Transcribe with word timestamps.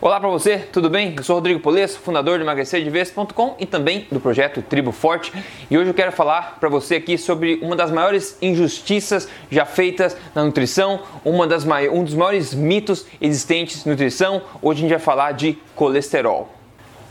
Olá 0.00 0.18
para 0.18 0.28
você, 0.28 0.58
tudo 0.58 0.90
bem? 0.90 1.14
Eu 1.16 1.22
sou 1.22 1.36
Rodrigo 1.36 1.60
Polesso, 1.60 2.00
fundador 2.00 2.38
do 2.38 2.44
emagrecerdevez.com 2.44 3.54
e 3.60 3.64
também 3.64 4.06
do 4.10 4.18
projeto 4.18 4.60
Tribo 4.60 4.90
Forte. 4.90 5.32
E 5.70 5.78
hoje 5.78 5.88
eu 5.88 5.94
quero 5.94 6.10
falar 6.10 6.58
para 6.58 6.68
você 6.68 6.96
aqui 6.96 7.16
sobre 7.16 7.60
uma 7.62 7.76
das 7.76 7.92
maiores 7.92 8.36
injustiças 8.42 9.28
já 9.50 9.64
feitas 9.64 10.16
na 10.34 10.42
nutrição, 10.44 11.00
uma 11.24 11.46
das 11.46 11.64
um 11.92 12.02
dos 12.02 12.14
maiores 12.14 12.52
mitos 12.52 13.06
existentes 13.20 13.84
na 13.84 13.92
nutrição. 13.92 14.42
Hoje 14.60 14.80
a 14.80 14.82
gente 14.82 14.90
vai 14.90 14.98
falar 14.98 15.32
de 15.32 15.56
colesterol. 15.76 16.52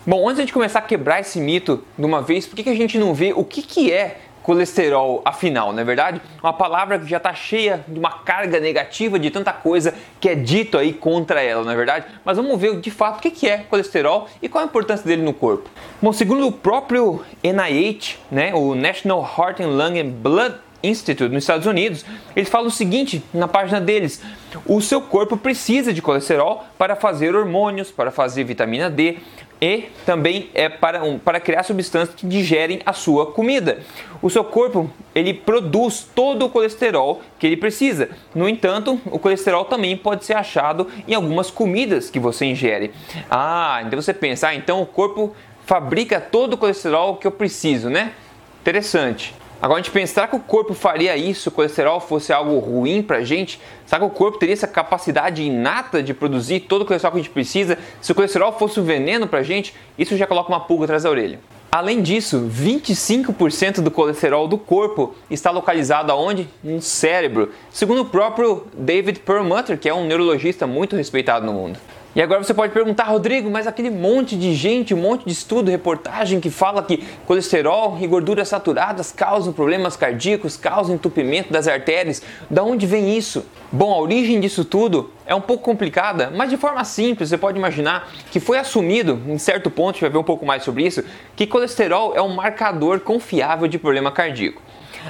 Bom, 0.05 0.27
antes 0.27 0.45
de 0.45 0.51
começar 0.51 0.79
a 0.79 0.81
quebrar 0.81 1.21
esse 1.21 1.39
mito 1.39 1.81
de 1.97 2.05
uma 2.05 2.21
vez, 2.21 2.45
por 2.45 2.57
que, 2.57 2.63
que 2.63 2.69
a 2.69 2.75
gente 2.75 2.97
não 2.99 3.13
vê 3.13 3.31
o 3.33 3.45
que, 3.45 3.61
que 3.61 3.89
é 3.89 4.17
colesterol 4.43 5.21
afinal, 5.25 5.71
não 5.71 5.79
é 5.79 5.83
verdade? 5.83 6.21
Uma 6.43 6.53
palavra 6.53 6.99
que 6.99 7.09
já 7.09 7.17
está 7.17 7.33
cheia 7.33 7.83
de 7.87 7.97
uma 7.97 8.11
carga 8.11 8.59
negativa 8.59 9.17
de 9.17 9.31
tanta 9.31 9.53
coisa 9.53 9.95
que 10.19 10.29
é 10.29 10.35
dito 10.35 10.77
aí 10.77 10.93
contra 10.93 11.41
ela, 11.41 11.63
não 11.63 11.71
é 11.71 11.75
verdade? 11.75 12.05
Mas 12.23 12.37
vamos 12.37 12.59
ver 12.59 12.79
de 12.79 12.91
fato 12.91 13.17
o 13.17 13.31
que 13.31 13.49
é 13.49 13.59
colesterol 13.59 14.27
e 14.41 14.49
qual 14.49 14.63
a 14.63 14.67
importância 14.67 15.05
dele 15.05 15.23
no 15.23 15.33
corpo. 15.33 15.69
Bom, 16.01 16.11
segundo 16.11 16.45
o 16.45 16.51
próprio 16.51 17.23
NIH, 17.41 18.17
né, 18.29 18.53
o 18.53 18.75
National 18.75 19.21
Heart 19.21 19.61
and 19.61 19.69
Lung 19.69 19.99
and 19.99 20.09
Blood 20.09 20.55
Institute 20.83 21.33
nos 21.33 21.43
Estados 21.43 21.65
Unidos, 21.65 22.05
eles 22.35 22.49
falam 22.49 22.67
o 22.67 22.71
seguinte 22.71 23.23
na 23.33 23.47
página 23.47 23.79
deles: 23.79 24.21
o 24.65 24.81
seu 24.81 25.01
corpo 25.01 25.37
precisa 25.37 25.93
de 25.93 26.01
colesterol 26.01 26.65
para 26.77 26.97
fazer 26.97 27.33
hormônios, 27.33 27.89
para 27.89 28.11
fazer 28.11 28.43
vitamina 28.43 28.89
D, 28.89 29.17
e 29.63 29.85
também 30.05 30.49
é 30.53 30.67
para, 30.67 31.01
um, 31.05 31.17
para 31.17 31.39
criar 31.39 31.63
substâncias 31.63 32.13
que 32.13 32.27
digerem 32.27 32.81
a 32.85 32.91
sua 32.91 33.27
comida. 33.27 33.79
O 34.21 34.29
seu 34.29 34.43
corpo 34.43 34.91
ele 35.15 35.33
produz 35.33 36.05
todo 36.13 36.45
o 36.45 36.49
colesterol 36.49 37.21
que 37.39 37.47
ele 37.47 37.55
precisa. 37.55 38.09
No 38.35 38.49
entanto, 38.49 38.99
o 39.05 39.17
colesterol 39.17 39.63
também 39.63 39.95
pode 39.95 40.25
ser 40.25 40.35
achado 40.35 40.89
em 41.07 41.13
algumas 41.13 41.49
comidas 41.49 42.09
que 42.09 42.19
você 42.19 42.45
ingere. 42.45 42.91
Ah, 43.31 43.81
então 43.87 44.01
você 44.01 44.13
pensa, 44.13 44.49
ah, 44.49 44.55
então 44.55 44.81
o 44.81 44.85
corpo 44.85 45.33
fabrica 45.65 46.19
todo 46.19 46.55
o 46.55 46.57
colesterol 46.57 47.15
que 47.15 47.25
eu 47.25 47.31
preciso, 47.31 47.89
né? 47.89 48.11
Interessante. 48.59 49.33
Agora 49.63 49.79
a 49.79 49.81
gente 49.81 49.93
pensa, 49.93 50.15
será 50.15 50.27
que 50.27 50.35
o 50.35 50.41
corpo 50.41 50.73
faria 50.73 51.15
isso 51.15 51.47
o 51.47 51.51
colesterol 51.53 51.97
fosse 52.01 52.33
algo 52.33 52.59
ruim 52.59 53.01
pra 53.01 53.23
gente? 53.23 53.61
Será 53.85 54.01
que 54.01 54.05
o 54.05 54.09
corpo 54.09 54.37
teria 54.37 54.51
essa 54.51 54.67
capacidade 54.67 55.41
inata 55.41 56.03
de 56.03 56.13
produzir 56.13 56.59
todo 56.59 56.81
o 56.81 56.85
colesterol 56.85 57.13
que 57.13 57.19
a 57.19 57.23
gente 57.23 57.31
precisa? 57.31 57.77
Se 58.01 58.11
o 58.11 58.15
colesterol 58.15 58.51
fosse 58.51 58.77
um 58.81 58.83
veneno 58.83 59.25
pra 59.25 59.41
gente, 59.41 59.73
isso 59.97 60.17
já 60.17 60.27
coloca 60.27 60.49
uma 60.49 60.59
pulga 60.59 60.83
atrás 60.83 61.03
da 61.03 61.09
orelha. 61.09 61.39
Além 61.71 62.01
disso, 62.01 62.45
25% 62.45 63.79
do 63.79 63.89
colesterol 63.89 64.49
do 64.49 64.57
corpo 64.57 65.15
está 65.31 65.49
localizado 65.49 66.11
aonde? 66.11 66.45
No 66.61 66.81
cérebro, 66.81 67.53
segundo 67.71 68.01
o 68.01 68.05
próprio 68.05 68.67
David 68.73 69.21
Perlmutter, 69.21 69.79
que 69.79 69.87
é 69.87 69.93
um 69.93 70.05
neurologista 70.05 70.67
muito 70.67 70.97
respeitado 70.97 71.45
no 71.45 71.53
mundo. 71.53 71.79
E 72.15 72.21
agora 72.21 72.43
você 72.43 72.53
pode 72.53 72.71
perguntar, 72.71 73.05
Rodrigo, 73.05 73.49
mas 73.49 73.65
aquele 73.65 73.89
monte 73.89 74.35
de 74.35 74.53
gente, 74.53 74.93
um 74.93 75.01
monte 75.01 75.25
de 75.25 75.31
estudo, 75.31 75.71
reportagem 75.71 76.39
que 76.39 76.51
fala 76.51 76.83
que 76.83 77.03
colesterol 77.25 77.97
e 77.99 78.05
gorduras 78.05 78.49
saturadas 78.49 79.11
causam 79.11 79.51
problemas 79.51 79.95
cardíacos, 79.95 80.55
causam 80.55 80.93
entupimento 80.93 81.51
das 81.51 81.67
artérias. 81.67 82.21
Da 82.51 82.63
onde 82.63 82.85
vem 82.85 83.17
isso? 83.17 83.43
Bom, 83.71 83.91
a 83.91 83.99
origem 83.99 84.39
disso 84.39 84.63
tudo 84.63 85.09
é 85.25 85.33
um 85.33 85.41
pouco 85.41 85.63
complicada, 85.63 86.31
mas 86.35 86.51
de 86.51 86.57
forma 86.57 86.83
simples 86.85 87.29
você 87.29 87.37
pode 87.37 87.57
imaginar 87.57 88.07
que 88.31 88.39
foi 88.39 88.59
assumido, 88.59 89.19
em 89.27 89.39
certo 89.39 89.71
ponto, 89.71 89.89
a 89.89 89.93
gente 89.93 90.01
vai 90.01 90.11
ver 90.11 90.17
um 90.19 90.23
pouco 90.23 90.45
mais 90.45 90.63
sobre 90.63 90.85
isso, 90.85 91.03
que 91.35 91.47
colesterol 91.47 92.15
é 92.15 92.21
um 92.21 92.35
marcador 92.35 92.99
confiável 92.99 93.67
de 93.67 93.79
problema 93.79 94.11
cardíaco. 94.11 94.61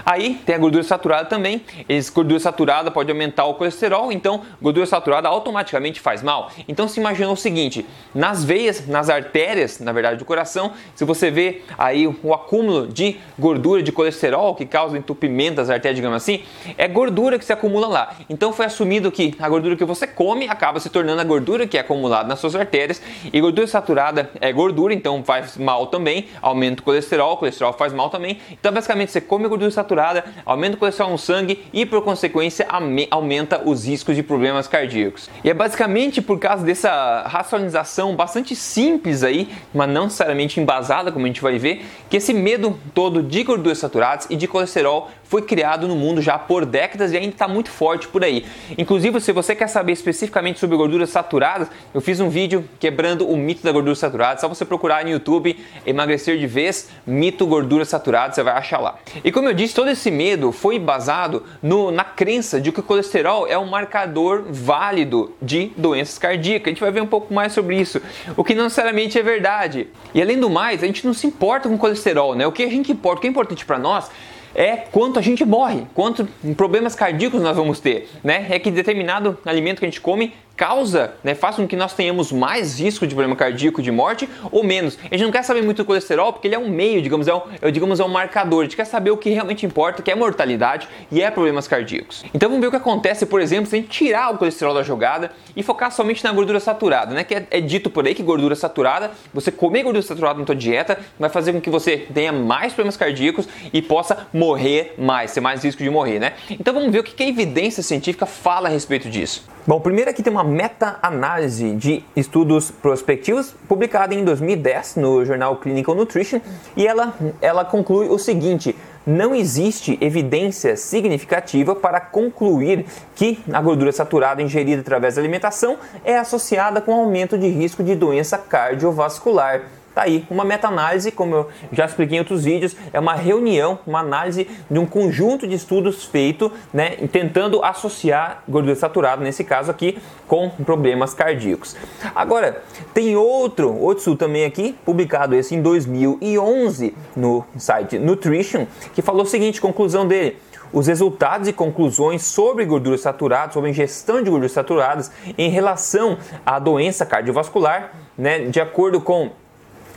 Aí 0.06 0.36
tem 0.46 0.56
a 0.56 0.58
gordura 0.58 0.84
saturada 0.84 1.26
também. 1.26 1.64
Esse 1.88 2.12
gordura 2.12 2.40
saturada 2.40 2.92
pode 2.92 3.12
aumentar 3.12 3.46
o 3.46 3.54
colesterol, 3.54 4.12
então 4.12 4.42
gordura 4.62 4.86
saturada 4.86 5.28
automaticamente 5.28 6.00
faz 6.00 6.22
mal. 6.22 6.52
Então 6.68 6.88
se 6.88 7.00
imagina 7.00 7.30
o 7.30 7.36
seguinte: 7.36 7.86
nas 8.14 8.44
veias, 8.44 8.88
nas 8.88 9.10
artérias, 9.10 9.80
na 9.80 9.92
verdade 9.92 10.18
do 10.18 10.26
coração, 10.26 10.72
se 10.96 11.06
você 11.06 11.30
vê 11.30 11.62
aí 11.78 12.08
o 12.08 12.34
acúmulo 12.34 12.88
de 12.88 13.18
gordura 13.38 13.84
de 13.84 13.92
colesterol 13.92 14.56
que 14.56 14.66
causa 14.66 14.98
entupimento 14.98 15.58
das 15.58 15.70
artérias, 15.70 15.96
digamos 15.96 16.18
assim, 16.18 16.44
é 16.78 16.88
gordura 16.88 17.38
que 17.38 17.46
se 17.46 17.54
acumula 17.54 17.88
lá. 17.88 18.16
Então 18.30 18.52
foi 18.52 18.66
assumido 18.66 19.12
que 19.12 19.36
a 19.40 19.48
gordura 19.48 19.76
que 19.76 19.86
você 19.86 20.08
come 20.08 20.48
acaba 20.48 20.80
se 20.80 20.90
tornando 20.90 21.22
a 21.22 21.24
gordura 21.24 21.68
que 21.68 21.78
é 21.78 21.82
acumulada 21.82 22.28
nas 22.28 22.40
suas 22.40 22.56
artérias 22.56 23.02
e 23.32 23.40
gordura 23.40 23.68
saturada 23.68 24.30
é 24.42 24.52
gordura, 24.52 24.94
então 24.94 25.24
faz 25.24 25.58
mal 25.58 25.88
também, 25.88 26.28
aumenta 26.42 26.82
o 26.82 26.84
colesterol, 26.84 27.34
o 27.34 27.38
colesterol 27.38 27.74
faz 27.74 27.94
mal 27.94 28.10
também. 28.10 28.40
Então 28.52 28.72
basicamente 28.72 29.12
você 29.12 29.22
come 29.22 29.48
gordura 29.48 29.70
saturada 29.70 29.83
saturada, 29.84 30.24
aumenta 30.46 30.76
o 30.76 30.80
colesterol 30.80 31.12
no 31.12 31.18
sangue 31.18 31.66
e, 31.72 31.86
por 31.86 32.02
consequência, 32.02 32.66
aumenta 33.12 33.62
os 33.64 33.86
riscos 33.86 34.16
de 34.16 34.24
problemas 34.24 34.68
cardíacos. 34.68 35.30
E 35.44 35.50
é 35.50 35.54
basicamente 35.54 36.22
por 36.22 36.40
causa 36.40 36.66
dessa 36.66 37.24
racionalização 37.28 38.16
bastante 38.16 38.56
simples 38.56 39.24
aí, 39.24 39.50
mas 39.74 39.90
não 39.90 40.06
necessariamente 40.06 40.60
embasada, 40.60 41.12
como 41.12 41.26
a 41.26 41.28
gente 41.28 41.42
vai 41.42 41.60
ver, 41.60 41.86
que 42.10 42.18
esse 42.18 42.34
medo 42.34 42.80
todo 42.94 43.22
de 43.22 43.44
gorduras 43.44 43.78
saturadas 43.78 44.28
e 44.30 44.36
de 44.36 44.48
colesterol 44.48 45.10
foi 45.24 45.42
criado 45.42 45.88
no 45.88 45.96
mundo 45.96 46.22
já 46.22 46.38
por 46.38 46.64
décadas 46.64 47.12
e 47.12 47.18
ainda 47.18 47.30
está 47.30 47.48
muito 47.48 47.72
forte 47.72 48.08
por 48.08 48.24
aí. 48.24 48.46
Inclusive, 48.78 49.20
se 49.20 49.32
você 49.32 49.56
quer 49.56 49.68
saber 49.68 49.94
especificamente 49.94 50.60
sobre 50.60 50.78
gorduras 50.78 51.10
saturadas, 51.10 51.70
eu 51.92 52.02
fiz 52.02 52.20
um 52.20 52.30
vídeo 52.30 52.70
quebrando 52.80 53.28
o 53.28 53.36
mito 53.36 53.64
da 53.64 53.72
gordura 53.72 53.96
saturada. 53.96 54.40
Só 54.40 54.48
você 54.48 54.64
procurar 54.64 55.04
no 55.04 55.10
YouTube 55.10 55.58
emagrecer 55.88 56.38
de 56.38 56.46
vez, 56.46 56.90
mito 57.06 57.48
gordura 57.48 57.84
saturada, 57.84 58.34
você 58.34 58.44
vai 58.44 58.54
achar 58.54 58.80
lá. 58.80 59.00
E 59.24 59.32
como 59.32 59.50
eu 59.50 59.54
disse, 59.54 59.73
todo 59.74 59.90
esse 59.90 60.10
medo 60.12 60.52
foi 60.52 60.80
basado 60.80 61.44
no, 61.62 61.92
na 61.92 62.04
crença 62.04 62.60
de 62.60 62.72
que 62.72 62.80
o 62.80 62.84
colesterol 62.84 63.48
é 63.48 63.58
um 63.58 63.66
marcador 63.66 64.46
válido 64.50 65.34
de 65.42 65.72
doenças 65.78 66.18
cardíacas. 66.18 66.68
A 66.68 66.70
gente 66.70 66.82
vai 66.82 66.92
ver 66.92 67.02
um 67.02 67.08
pouco 67.08 67.34
mais 67.34 67.54
sobre 67.54 67.80
isso, 67.80 68.02
o 68.36 68.44
que 68.44 68.56
não 68.56 68.66
necessariamente 68.66 69.18
é 69.18 69.24
verdade. 69.24 69.88
E 70.14 70.22
além 70.22 70.40
do 70.40 70.50
mais, 70.50 70.84
a 70.84 70.86
gente 70.86 71.06
não 71.06 71.14
se 71.14 71.28
importa 71.28 71.68
com 71.68 71.78
colesterol, 71.78 72.36
né? 72.36 72.46
O 72.46 72.52
que 72.52 72.64
a 72.64 72.70
gente 72.70 72.92
importa, 72.92 73.18
o 73.18 73.22
que 73.22 73.28
é 73.28 73.30
importante 73.30 73.66
para 73.66 73.78
nós 73.78 74.10
é 74.56 74.78
quanto 74.78 75.18
a 75.18 75.22
gente 75.22 75.44
morre, 75.44 75.84
quantos 75.94 76.28
problemas 76.56 76.94
cardíacos 76.96 77.42
nós 77.42 77.56
vamos 77.56 77.80
ter, 77.80 78.10
né? 78.24 78.48
É 78.50 78.60
que 78.60 78.70
determinado 78.70 79.38
alimento 79.46 79.80
que 79.80 79.86
a 79.86 79.90
gente 79.90 80.02
come 80.02 80.34
causa, 80.56 81.16
né, 81.24 81.34
faz 81.34 81.56
com 81.56 81.68
que 81.68 81.76
nós 81.76 81.94
tenhamos 81.94 82.32
mais 82.32 82.80
risco 82.80 83.08
de 83.08 83.14
problema 83.14 83.36
cardíaco, 83.36 83.82
de 83.82 83.92
morte 83.92 84.30
ou 84.52 84.64
menos. 84.64 84.98
A 85.04 85.16
gente 85.16 85.26
não 85.26 85.32
quer 85.32 85.44
saber 85.44 85.62
muito 85.64 85.78
do 85.78 85.86
colesterol 85.86 86.32
porque 86.32 86.48
ele 86.48 86.56
é 86.56 86.60
um 86.60 86.70
meio, 86.70 87.02
digamos, 87.02 87.28
é 87.28 87.34
um, 87.34 87.42
é, 87.62 87.72
digamos, 87.72 88.00
é 88.00 88.04
um 88.04 88.10
marcador. 88.10 88.62
A 88.62 88.64
gente 88.64 88.76
quer 88.76 88.86
saber 88.86 89.12
o 89.12 89.18
que 89.18 89.30
realmente 89.30 89.66
importa, 89.66 90.02
que 90.02 90.12
é 90.12 90.16
mortalidade 90.16 90.88
e 91.12 91.22
é 91.22 91.32
problemas 91.32 91.68
cardíacos. 91.68 92.24
Então 92.34 92.50
vamos 92.50 92.62
ver 92.62 92.68
o 92.68 92.72
que 92.72 92.78
acontece, 92.78 93.26
por 93.26 93.42
exemplo, 93.42 93.66
se 93.66 93.76
a 93.76 93.80
gente 93.80 93.90
tirar 93.90 94.32
o 94.34 94.38
colesterol 94.38 94.74
da 94.74 94.84
jogada 94.84 95.32
e 95.56 95.64
focar 95.64 95.92
somente 95.92 96.24
na 96.24 96.32
gordura 96.32 96.60
saturada, 96.60 97.14
né? 97.14 97.24
Que 97.24 97.36
é, 97.36 97.48
é 97.50 97.62
dito 97.62 97.90
por 97.90 98.06
aí 98.06 98.14
que 98.14 98.24
gordura 98.24 98.56
saturada, 98.56 99.12
você 99.34 99.52
comer 99.52 99.84
gordura 99.84 100.06
saturada 100.06 100.40
na 100.40 100.46
sua 100.46 100.56
dieta 100.56 101.00
vai 101.20 101.30
fazer 101.30 101.54
com 101.54 101.62
que 101.62 101.70
você 101.70 101.98
tenha 102.14 102.32
mais 102.32 102.74
problemas 102.74 102.98
cardíacos 102.98 103.48
e 103.72 103.82
possa 103.82 104.28
morrer 104.34 104.96
mais, 104.98 105.34
ter 105.34 105.42
mais 105.42 105.64
risco 105.64 105.82
de 105.82 105.90
morrer, 105.90 106.20
né? 106.20 106.34
Então 106.50 106.74
vamos 106.74 106.92
ver 106.92 107.00
o 107.00 107.04
que 107.04 107.24
a 107.24 107.28
evidência 107.28 107.82
científica 107.82 108.26
fala 108.26 108.68
a 108.68 108.72
respeito 108.72 109.10
disso. 109.10 109.44
Bom, 109.66 109.80
primeiro 109.80 110.10
aqui 110.10 110.22
tem 110.22 110.34
uma 110.34 110.44
meta-análise 110.44 111.74
de 111.76 112.04
estudos 112.18 112.70
prospectivos 112.70 113.56
publicada 113.66 114.14
em 114.14 114.22
2010 114.22 114.98
no 114.98 115.24
jornal 115.24 115.56
Clinical 115.56 115.96
Nutrition 115.96 116.42
e 116.76 116.86
ela, 116.86 117.14
ela 117.42 117.64
conclui 117.64 118.10
o 118.10 118.20
seguinte: 118.20 118.76
não 119.08 119.34
existe 119.34 119.98
evidência 120.02 120.76
significativa 120.76 121.74
para 121.74 122.02
concluir 122.02 122.86
que 123.16 123.40
a 123.54 123.62
gordura 123.62 123.94
saturada 123.94 124.42
ingerida 124.42 124.82
através 124.82 125.16
da 125.16 125.22
alimentação 125.22 125.78
é 126.04 126.18
associada 126.18 126.82
com 126.82 126.94
aumento 126.94 127.38
de 127.38 127.48
risco 127.48 127.82
de 127.82 127.96
doença 127.96 128.38
cardiovascular. 128.38 129.62
Tá 129.94 130.04
aí, 130.04 130.26
uma 130.30 130.44
meta-análise, 130.44 131.12
como 131.12 131.36
eu 131.36 131.50
já 131.72 131.86
expliquei 131.86 132.18
em 132.18 132.20
outros 132.20 132.44
vídeos, 132.44 132.76
é 132.92 133.00
uma 133.00 133.14
reunião, 133.14 133.78
uma 133.86 134.00
análise 134.00 134.48
de 134.70 134.80
um 134.80 134.88
conjunto 134.88 135.48
de 135.48 135.54
estudos 135.54 136.04
feito, 136.04 136.52
né, 136.74 136.92
tentando 137.12 137.64
associar 137.64 138.44
gordura 138.48 138.76
saturada, 138.76 139.24
nesse 139.24 139.44
caso 139.44 139.70
aqui, 139.70 140.00
com 140.28 140.50
problemas 140.50 141.14
cardíacos. 141.14 141.76
Agora, 142.16 142.64
tem 142.92 143.16
outro, 143.16 143.72
outro 143.76 144.00
estudo 144.00 144.18
também 144.18 144.46
aqui, 144.46 144.76
publicado 144.84 145.36
esse 145.36 145.54
em 145.54 145.62
2011 145.62 146.96
no 147.16 147.46
site 147.56 148.00
Nutrition, 148.00 148.66
que 148.96 149.02
falou 149.04 149.24
o 149.24 149.28
seguinte, 149.28 149.62
conclusão 149.62 150.08
dele, 150.08 150.38
os 150.72 150.88
resultados 150.88 151.48
e 151.48 151.54
conclusões 151.54 152.24
sobre 152.24 152.66
gorduras 152.66 153.02
saturadas, 153.02 153.54
sobre 153.54 153.70
ingestão 153.70 154.24
de 154.24 154.30
gorduras 154.32 154.54
saturadas 154.54 155.12
em 155.38 155.50
relação 155.50 156.18
à 156.44 156.58
doença 156.58 157.06
cardiovascular, 157.06 157.94
né, 158.18 158.40
de 158.40 158.60
acordo 158.60 159.00
com 159.00 159.30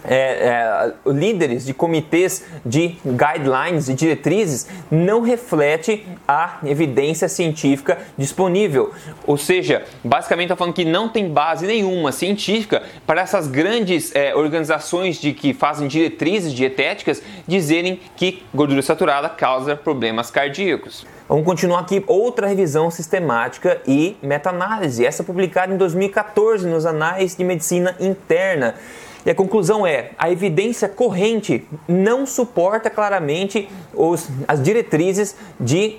é, 0.07 0.49
é, 0.49 0.93
líderes 1.07 1.65
de 1.65 1.75
comitês 1.75 2.45
de 2.65 2.97
guidelines 3.05 3.89
e 3.89 3.95
diretrizes 3.95 4.67
não 4.91 5.21
reflete 5.21 6.07
a 6.27 6.59
evidência 6.65 7.29
científica 7.29 7.99
disponível. 8.17 8.93
Ou 9.27 9.37
seja, 9.37 9.85
basicamente 10.03 10.47
está 10.47 10.57
falando 10.57 10.75
que 10.75 10.85
não 10.85 11.09
tem 11.09 11.29
base 11.29 11.67
nenhuma 11.67 12.13
científica 12.13 12.83
para 13.07 13.21
essas 13.21 13.49
grandes 13.49 14.15
é, 14.15 14.35
organizações 14.35 15.21
de 15.21 15.33
que 15.33 15.53
fazem 15.53 15.89
diretrizes 15.89 16.53
dietéticas 16.53 17.23
dizerem 17.47 18.01
que 18.17 18.43
gordura 18.55 18.83
saturada 18.83 19.29
causa 19.29 19.77
problemas 19.77 20.31
cardíacos. 20.31 21.07
Vamos 21.29 21.45
continuar 21.45 21.81
aqui 21.81 22.05
outra 22.07 22.47
revisão 22.47 22.89
sistemática 22.89 23.81
e 23.85 24.17
meta-análise, 24.23 25.05
essa 25.05 25.25
publicada 25.25 25.75
em 25.75 25.77
2014 25.77 26.69
nos 26.69 26.87
Anais 26.87 27.35
de 27.35 27.43
Medicina 27.43 27.97
Interna. 27.99 28.77
E 29.27 29.31
a 29.31 29.35
conclusão 29.35 29.85
é: 29.85 30.11
a 30.17 30.31
evidência 30.31 30.89
corrente 30.89 31.67
não 31.89 32.25
suporta 32.25 32.89
claramente 32.89 33.69
os, 33.93 34.29
as 34.47 34.63
diretrizes 34.63 35.35
de, 35.59 35.97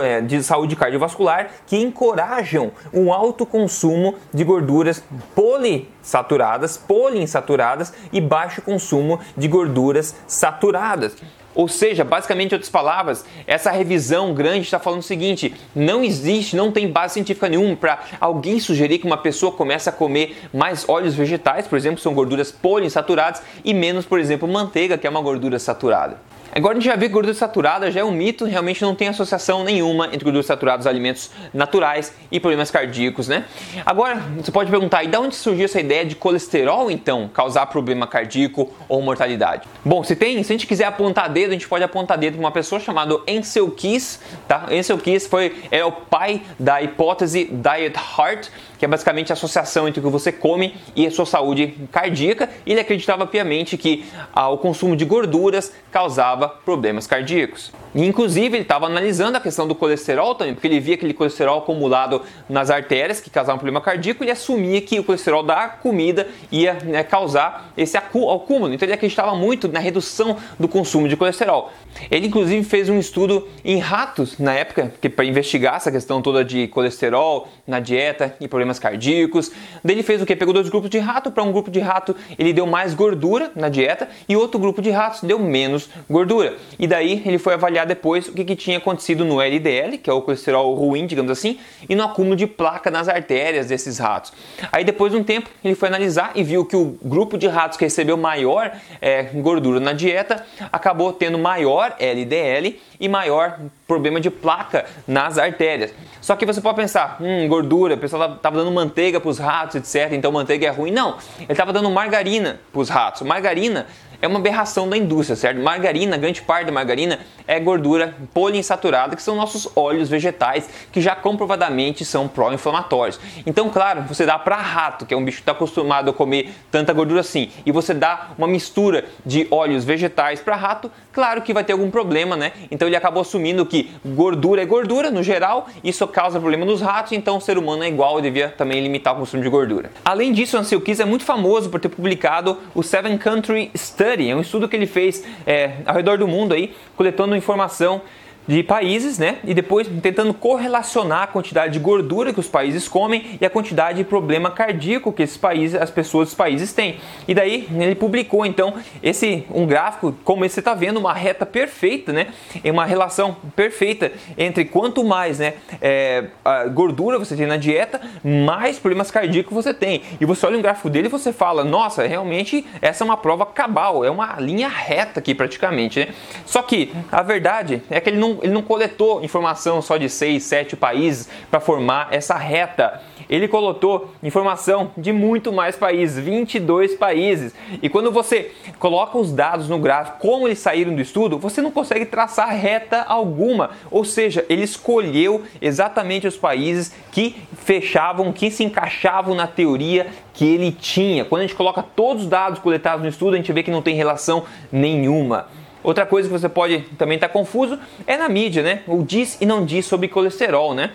é, 0.00 0.20
de 0.20 0.40
saúde 0.40 0.76
cardiovascular 0.76 1.50
que 1.66 1.76
encorajam 1.76 2.70
um 2.92 3.12
alto 3.12 3.44
consumo 3.44 4.14
de 4.32 4.44
gorduras 4.44 5.02
polissaturadas, 5.34 6.76
poliinsaturadas 6.76 7.92
e 8.12 8.20
baixo 8.20 8.62
consumo 8.62 9.18
de 9.36 9.48
gorduras 9.48 10.14
saturadas. 10.28 11.16
Ou 11.54 11.68
seja, 11.68 12.02
basicamente, 12.02 12.52
em 12.52 12.54
outras 12.54 12.70
palavras, 12.70 13.24
essa 13.46 13.70
revisão 13.70 14.34
grande 14.34 14.62
está 14.62 14.78
falando 14.78 15.00
o 15.00 15.04
seguinte: 15.04 15.54
não 15.74 16.02
existe, 16.02 16.56
não 16.56 16.72
tem 16.72 16.90
base 16.90 17.14
científica 17.14 17.48
nenhuma 17.48 17.76
para 17.76 18.00
alguém 18.20 18.58
sugerir 18.58 18.98
que 18.98 19.06
uma 19.06 19.16
pessoa 19.16 19.52
comece 19.52 19.88
a 19.88 19.92
comer 19.92 20.36
mais 20.52 20.88
óleos 20.88 21.14
vegetais, 21.14 21.66
por 21.66 21.76
exemplo, 21.76 22.00
são 22.00 22.14
gorduras 22.14 22.50
poliinsaturadas, 22.50 23.42
e 23.64 23.72
menos, 23.72 24.04
por 24.04 24.18
exemplo, 24.18 24.48
manteiga, 24.48 24.98
que 24.98 25.06
é 25.06 25.10
uma 25.10 25.20
gordura 25.20 25.58
saturada. 25.58 26.16
Agora 26.56 26.74
a 26.74 26.80
gente 26.80 26.88
já 26.88 26.94
viu 26.94 27.08
que 27.08 27.12
gordura 27.12 27.34
saturada 27.34 27.90
já 27.90 27.98
é 27.98 28.04
um 28.04 28.12
mito, 28.12 28.44
realmente 28.44 28.80
não 28.80 28.94
tem 28.94 29.08
associação 29.08 29.64
nenhuma 29.64 30.06
entre 30.06 30.22
gorduras 30.22 30.46
saturadas, 30.46 30.86
alimentos 30.86 31.32
naturais 31.52 32.14
e 32.30 32.38
problemas 32.38 32.70
cardíacos, 32.70 33.26
né? 33.26 33.44
Agora, 33.84 34.22
você 34.36 34.52
pode 34.52 34.70
perguntar, 34.70 35.02
e 35.02 35.08
de 35.08 35.16
onde 35.16 35.34
surgiu 35.34 35.64
essa 35.64 35.80
ideia 35.80 36.04
de 36.04 36.14
colesterol, 36.14 36.92
então, 36.92 37.28
causar 37.34 37.66
problema 37.66 38.06
cardíaco 38.06 38.72
ou 38.88 39.02
mortalidade? 39.02 39.66
Bom, 39.84 40.04
se 40.04 40.14
tem, 40.14 40.40
se 40.44 40.52
a 40.52 40.54
gente 40.54 40.68
quiser 40.68 40.84
apontar 40.84 41.28
dedo, 41.28 41.50
a 41.50 41.54
gente 41.54 41.66
pode 41.66 41.82
apontar 41.82 42.16
dedo 42.16 42.34
para 42.34 42.44
uma 42.44 42.52
pessoa 42.52 42.80
chamada 42.80 43.18
Ansel 43.28 43.68
Keys, 43.72 44.20
tá? 44.46 44.66
Ansel 44.70 44.98
Keys 44.98 45.26
foi, 45.26 45.56
é 45.72 45.84
o 45.84 45.90
pai 45.90 46.40
da 46.56 46.80
hipótese 46.80 47.46
Diet 47.46 47.98
Heart, 48.16 48.48
que 48.78 48.84
é 48.84 48.88
basicamente 48.88 49.32
a 49.32 49.34
associação 49.34 49.88
entre 49.88 49.98
o 49.98 50.04
que 50.04 50.08
você 50.08 50.30
come 50.30 50.76
e 50.94 51.04
a 51.04 51.10
sua 51.10 51.26
saúde 51.26 51.74
cardíaca. 51.90 52.48
Ele 52.64 52.78
acreditava 52.78 53.26
piamente 53.26 53.76
que 53.76 54.04
ah, 54.32 54.50
o 54.50 54.58
consumo 54.58 54.94
de 54.94 55.04
gorduras 55.04 55.72
causava 55.90 56.43
problemas 56.48 57.06
cardíacos. 57.06 57.72
E, 57.94 58.04
inclusive, 58.04 58.56
ele 58.56 58.62
estava 58.62 58.86
analisando 58.86 59.38
a 59.38 59.40
questão 59.40 59.66
do 59.66 59.74
colesterol 59.74 60.34
também, 60.34 60.54
porque 60.54 60.66
ele 60.66 60.80
via 60.80 60.96
aquele 60.96 61.14
colesterol 61.14 61.58
acumulado 61.58 62.22
nas 62.48 62.70
artérias 62.70 63.20
que 63.20 63.30
causava 63.30 63.56
um 63.56 63.58
problema 63.58 63.80
cardíaco 63.80 64.24
e 64.24 64.30
assumia 64.30 64.80
que 64.80 64.98
o 64.98 65.04
colesterol 65.04 65.42
da 65.42 65.68
comida 65.68 66.28
ia 66.50 66.74
né, 66.82 67.02
causar 67.04 67.72
esse 67.76 67.96
acúmulo. 67.96 68.74
Então 68.74 68.86
ele 68.86 68.92
acreditava 68.92 69.34
muito 69.34 69.68
na 69.68 69.78
redução 69.78 70.36
do 70.58 70.68
consumo 70.68 71.08
de 71.08 71.16
colesterol. 71.16 71.72
Ele, 72.10 72.26
inclusive, 72.26 72.64
fez 72.64 72.88
um 72.88 72.98
estudo 72.98 73.48
em 73.64 73.78
ratos 73.78 74.38
na 74.38 74.52
época 74.52 74.92
para 75.14 75.24
investigar 75.24 75.76
essa 75.76 75.92
questão 75.92 76.20
toda 76.20 76.44
de 76.44 76.66
colesterol 76.68 77.48
na 77.66 77.78
dieta 77.78 78.34
e 78.40 78.48
problemas 78.48 78.64
problemas 78.64 78.78
cardíacos. 78.78 79.50
Daí 79.82 79.94
ele 79.96 80.02
fez 80.02 80.20
o 80.22 80.26
que? 80.26 80.34
Pegou 80.34 80.54
dois 80.54 80.68
grupos 80.68 80.90
de 80.90 80.98
rato, 80.98 81.30
para 81.30 81.42
um 81.42 81.52
grupo 81.52 81.70
de 81.70 81.80
rato 81.80 82.16
ele 82.38 82.52
deu 82.52 82.66
mais 82.66 82.94
gordura 82.94 83.50
na 83.54 83.68
dieta 83.68 84.08
e 84.28 84.36
outro 84.36 84.58
grupo 84.58 84.80
de 84.80 84.90
ratos 84.90 85.22
deu 85.22 85.38
menos 85.38 85.88
gordura. 86.08 86.33
E 86.78 86.86
daí 86.86 87.22
ele 87.24 87.38
foi 87.38 87.54
avaliar 87.54 87.86
depois 87.86 88.28
o 88.28 88.32
que, 88.32 88.44
que 88.44 88.56
tinha 88.56 88.78
acontecido 88.78 89.24
no 89.24 89.40
LDL, 89.40 89.98
que 89.98 90.10
é 90.10 90.12
o 90.12 90.22
colesterol 90.22 90.74
ruim, 90.74 91.06
digamos 91.06 91.30
assim, 91.30 91.58
e 91.88 91.94
no 91.94 92.04
acúmulo 92.04 92.36
de 92.36 92.46
placa 92.46 92.90
nas 92.90 93.08
artérias 93.08 93.66
desses 93.66 93.98
ratos. 93.98 94.32
Aí 94.72 94.84
depois 94.84 95.12
de 95.12 95.18
um 95.18 95.24
tempo 95.24 95.48
ele 95.64 95.74
foi 95.74 95.88
analisar 95.88 96.32
e 96.34 96.42
viu 96.42 96.64
que 96.64 96.76
o 96.76 96.96
grupo 97.02 97.38
de 97.38 97.46
ratos 97.46 97.76
que 97.76 97.84
recebeu 97.84 98.16
maior 98.16 98.72
é, 99.00 99.24
gordura 99.34 99.80
na 99.80 99.92
dieta 99.92 100.44
acabou 100.72 101.12
tendo 101.12 101.38
maior 101.38 101.94
LDL 101.98 102.78
e 102.98 103.08
maior 103.08 103.58
problema 103.86 104.20
de 104.20 104.30
placa 104.30 104.86
nas 105.06 105.38
artérias. 105.38 105.92
Só 106.20 106.34
que 106.36 106.46
você 106.46 106.60
pode 106.60 106.76
pensar, 106.76 107.18
hum, 107.20 107.46
gordura, 107.48 107.96
o 107.96 107.98
pessoal 107.98 108.34
estava 108.34 108.56
dando 108.56 108.70
manteiga 108.70 109.20
para 109.20 109.28
os 109.28 109.38
ratos, 109.38 109.76
etc. 109.76 110.12
Então 110.12 110.32
manteiga 110.32 110.66
é 110.66 110.70
ruim. 110.70 110.90
Não, 110.90 111.18
ele 111.38 111.52
estava 111.52 111.72
dando 111.72 111.90
margarina 111.90 112.60
para 112.72 112.80
os 112.80 112.88
ratos. 112.88 113.22
Margarina 113.22 113.86
é 114.20 114.26
uma 114.26 114.38
aberração 114.38 114.88
da 114.88 114.96
indústria, 114.96 115.36
certo? 115.36 115.60
Margarina, 115.60 116.16
grande 116.16 116.42
parte 116.42 116.66
da 116.66 116.72
margarina 116.72 117.18
é 117.46 117.60
gordura 117.60 118.14
poliinsaturada, 118.32 119.14
que 119.16 119.22
são 119.22 119.36
nossos 119.36 119.68
óleos 119.76 120.08
vegetais, 120.08 120.68
que 120.90 121.00
já 121.00 121.14
comprovadamente 121.14 122.04
são 122.04 122.26
pró-inflamatórios. 122.26 123.20
Então, 123.46 123.68
claro, 123.68 124.02
você 124.02 124.24
dá 124.24 124.38
para 124.38 124.56
rato, 124.56 125.04
que 125.04 125.12
é 125.12 125.16
um 125.16 125.24
bicho 125.24 125.38
que 125.38 125.42
está 125.42 125.52
acostumado 125.52 126.10
a 126.10 126.12
comer 126.12 126.52
tanta 126.70 126.92
gordura 126.92 127.20
assim, 127.20 127.50
e 127.66 127.72
você 127.72 127.92
dá 127.92 128.30
uma 128.38 128.46
mistura 128.46 129.04
de 129.24 129.46
óleos 129.50 129.84
vegetais 129.84 130.40
para 130.40 130.56
rato, 130.56 130.90
claro 131.12 131.42
que 131.42 131.52
vai 131.52 131.64
ter 131.64 131.72
algum 131.72 131.90
problema, 131.90 132.36
né? 132.36 132.52
Então 132.70 132.88
ele 132.88 132.96
acabou 132.96 133.20
assumindo 133.20 133.66
que 133.66 133.90
gordura 134.04 134.62
é 134.62 134.66
gordura 134.66 135.10
no 135.10 135.22
geral, 135.22 135.68
isso 135.82 136.06
causa 136.08 136.40
problema 136.40 136.64
nos 136.64 136.80
ratos, 136.80 137.12
então 137.12 137.36
o 137.36 137.40
ser 137.40 137.58
humano 137.58 137.84
é 137.84 137.88
igual, 137.88 138.20
devia 138.20 138.48
também 138.48 138.80
limitar 138.80 139.14
o 139.14 139.18
consumo 139.18 139.42
de 139.42 139.48
gordura. 139.48 139.90
Além 140.04 140.32
disso, 140.32 140.58
o 140.58 140.80
Keys 140.80 141.00
é 141.00 141.04
muito 141.04 141.24
famoso 141.24 141.68
por 141.68 141.78
ter 141.78 141.88
publicado 141.88 142.58
o 142.74 142.82
Seven 142.82 143.18
Country 143.18 143.70
Study, 143.76 144.03
é 144.30 144.36
um 144.36 144.40
estudo 144.40 144.68
que 144.68 144.76
ele 144.76 144.86
fez 144.86 145.24
é, 145.46 145.76
ao 145.86 145.94
redor 145.94 146.18
do 146.18 146.28
mundo 146.28 146.54
aí, 146.54 146.74
coletando 146.96 147.34
informação 147.34 148.02
de 148.46 148.62
países, 148.62 149.18
né? 149.18 149.38
E 149.44 149.54
depois 149.54 149.88
tentando 150.02 150.34
correlacionar 150.34 151.22
a 151.22 151.26
quantidade 151.26 151.72
de 151.72 151.78
gordura 151.78 152.32
que 152.32 152.40
os 152.40 152.48
países 152.48 152.86
comem 152.88 153.38
e 153.40 153.46
a 153.46 153.50
quantidade 153.50 153.98
de 153.98 154.04
problema 154.04 154.50
cardíaco 154.50 155.12
que 155.12 155.22
esses 155.22 155.36
países, 155.36 155.80
as 155.80 155.90
pessoas 155.90 156.28
dos 156.28 156.34
países 156.34 156.72
têm. 156.72 156.96
E 157.26 157.34
daí 157.34 157.68
ele 157.74 157.94
publicou 157.94 158.44
então 158.44 158.74
esse 159.02 159.44
um 159.50 159.66
gráfico, 159.66 160.14
como 160.24 160.48
você 160.48 160.60
está 160.60 160.74
vendo, 160.74 160.98
uma 160.98 161.12
reta 161.12 161.46
perfeita, 161.46 162.12
né? 162.12 162.28
É 162.62 162.70
uma 162.70 162.84
relação 162.84 163.36
perfeita 163.56 164.12
entre 164.36 164.64
quanto 164.64 165.04
mais, 165.04 165.38
né, 165.38 165.54
é, 165.80 166.24
gordura 166.72 167.18
você 167.18 167.36
tem 167.36 167.46
na 167.46 167.56
dieta, 167.56 168.00
mais 168.22 168.78
problemas 168.78 169.10
cardíacos 169.10 169.52
você 169.52 169.72
tem. 169.72 170.02
E 170.20 170.24
você 170.24 170.46
olha 170.46 170.58
um 170.58 170.62
gráfico 170.62 170.90
dele 170.90 171.06
e 171.06 171.10
você 171.10 171.32
fala, 171.32 171.64
nossa, 171.64 172.06
realmente 172.06 172.64
essa 172.80 173.04
é 173.04 173.06
uma 173.06 173.16
prova 173.16 173.46
cabal, 173.46 174.04
é 174.04 174.10
uma 174.10 174.36
linha 174.38 174.68
reta 174.68 175.20
aqui 175.20 175.34
praticamente, 175.34 176.00
né? 176.00 176.08
Só 176.44 176.62
que 176.62 176.92
a 177.10 177.22
verdade 177.22 177.82
é 177.90 178.00
que 178.00 178.10
ele 178.10 178.18
não 178.18 178.33
ele 178.42 178.52
não 178.52 178.62
coletou 178.62 179.22
informação 179.24 179.80
só 179.82 179.96
de 179.96 180.08
6, 180.08 180.42
7 180.42 180.76
países 180.76 181.28
para 181.50 181.60
formar 181.60 182.08
essa 182.10 182.34
reta. 182.34 183.00
Ele 183.28 183.48
coletou 183.48 184.12
informação 184.22 184.90
de 184.96 185.12
muito 185.12 185.52
mais 185.52 185.76
países, 185.76 186.22
22 186.22 186.94
países. 186.94 187.54
E 187.82 187.88
quando 187.88 188.12
você 188.12 188.52
coloca 188.78 189.16
os 189.16 189.32
dados 189.32 189.68
no 189.68 189.78
gráfico, 189.78 190.18
como 190.18 190.46
eles 190.46 190.58
saíram 190.58 190.94
do 190.94 191.00
estudo, 191.00 191.38
você 191.38 191.62
não 191.62 191.70
consegue 191.70 192.04
traçar 192.04 192.48
reta 192.50 193.02
alguma. 193.02 193.70
Ou 193.90 194.04
seja, 194.04 194.44
ele 194.48 194.62
escolheu 194.62 195.42
exatamente 195.60 196.26
os 196.26 196.36
países 196.36 196.94
que 197.10 197.36
fechavam, 197.56 198.32
que 198.32 198.50
se 198.50 198.64
encaixavam 198.64 199.34
na 199.34 199.46
teoria 199.46 200.08
que 200.32 200.44
ele 200.44 200.72
tinha. 200.72 201.24
Quando 201.24 201.40
a 201.40 201.46
gente 201.46 201.56
coloca 201.56 201.82
todos 201.82 202.24
os 202.24 202.28
dados 202.28 202.58
coletados 202.58 203.02
no 203.02 203.08
estudo, 203.08 203.34
a 203.34 203.36
gente 203.36 203.52
vê 203.52 203.62
que 203.62 203.70
não 203.70 203.82
tem 203.82 203.94
relação 203.94 204.44
nenhuma. 204.70 205.46
Outra 205.84 206.06
coisa 206.06 206.26
que 206.26 206.32
você 206.32 206.48
pode 206.48 206.80
também 206.96 207.16
estar 207.16 207.28
tá 207.28 207.32
confuso 207.32 207.78
é 208.06 208.16
na 208.16 208.26
mídia, 208.28 208.62
né? 208.62 208.80
O 208.86 209.02
diz 209.02 209.36
e 209.38 209.44
não 209.44 209.64
diz 209.64 209.84
sobre 209.84 210.08
colesterol, 210.08 210.74
né? 210.74 210.90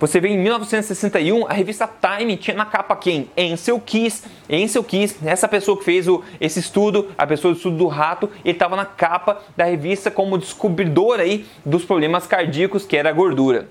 Você 0.00 0.18
vê 0.18 0.30
em 0.30 0.36
1961, 0.36 1.46
a 1.46 1.52
revista 1.52 1.88
Time 1.88 2.36
tinha 2.36 2.56
na 2.56 2.64
capa 2.64 2.96
quem? 2.96 3.30
Ansel 3.38 3.78
Keys. 3.78 4.24
Ansel 4.50 4.82
Keys, 4.82 5.16
essa 5.24 5.46
pessoa 5.46 5.78
que 5.78 5.84
fez 5.84 6.08
o, 6.08 6.24
esse 6.40 6.58
estudo, 6.58 7.12
a 7.16 7.24
pessoa 7.24 7.54
do 7.54 7.56
estudo 7.56 7.76
do 7.76 7.86
rato, 7.86 8.28
ele 8.44 8.52
estava 8.52 8.74
na 8.74 8.84
capa 8.84 9.40
da 9.56 9.64
revista 9.64 10.10
como 10.10 10.36
descobridor 10.36 11.20
aí 11.20 11.46
dos 11.64 11.84
problemas 11.84 12.26
cardíacos, 12.26 12.84
que 12.84 12.96
era 12.96 13.10
a 13.10 13.12
gordura. 13.12 13.68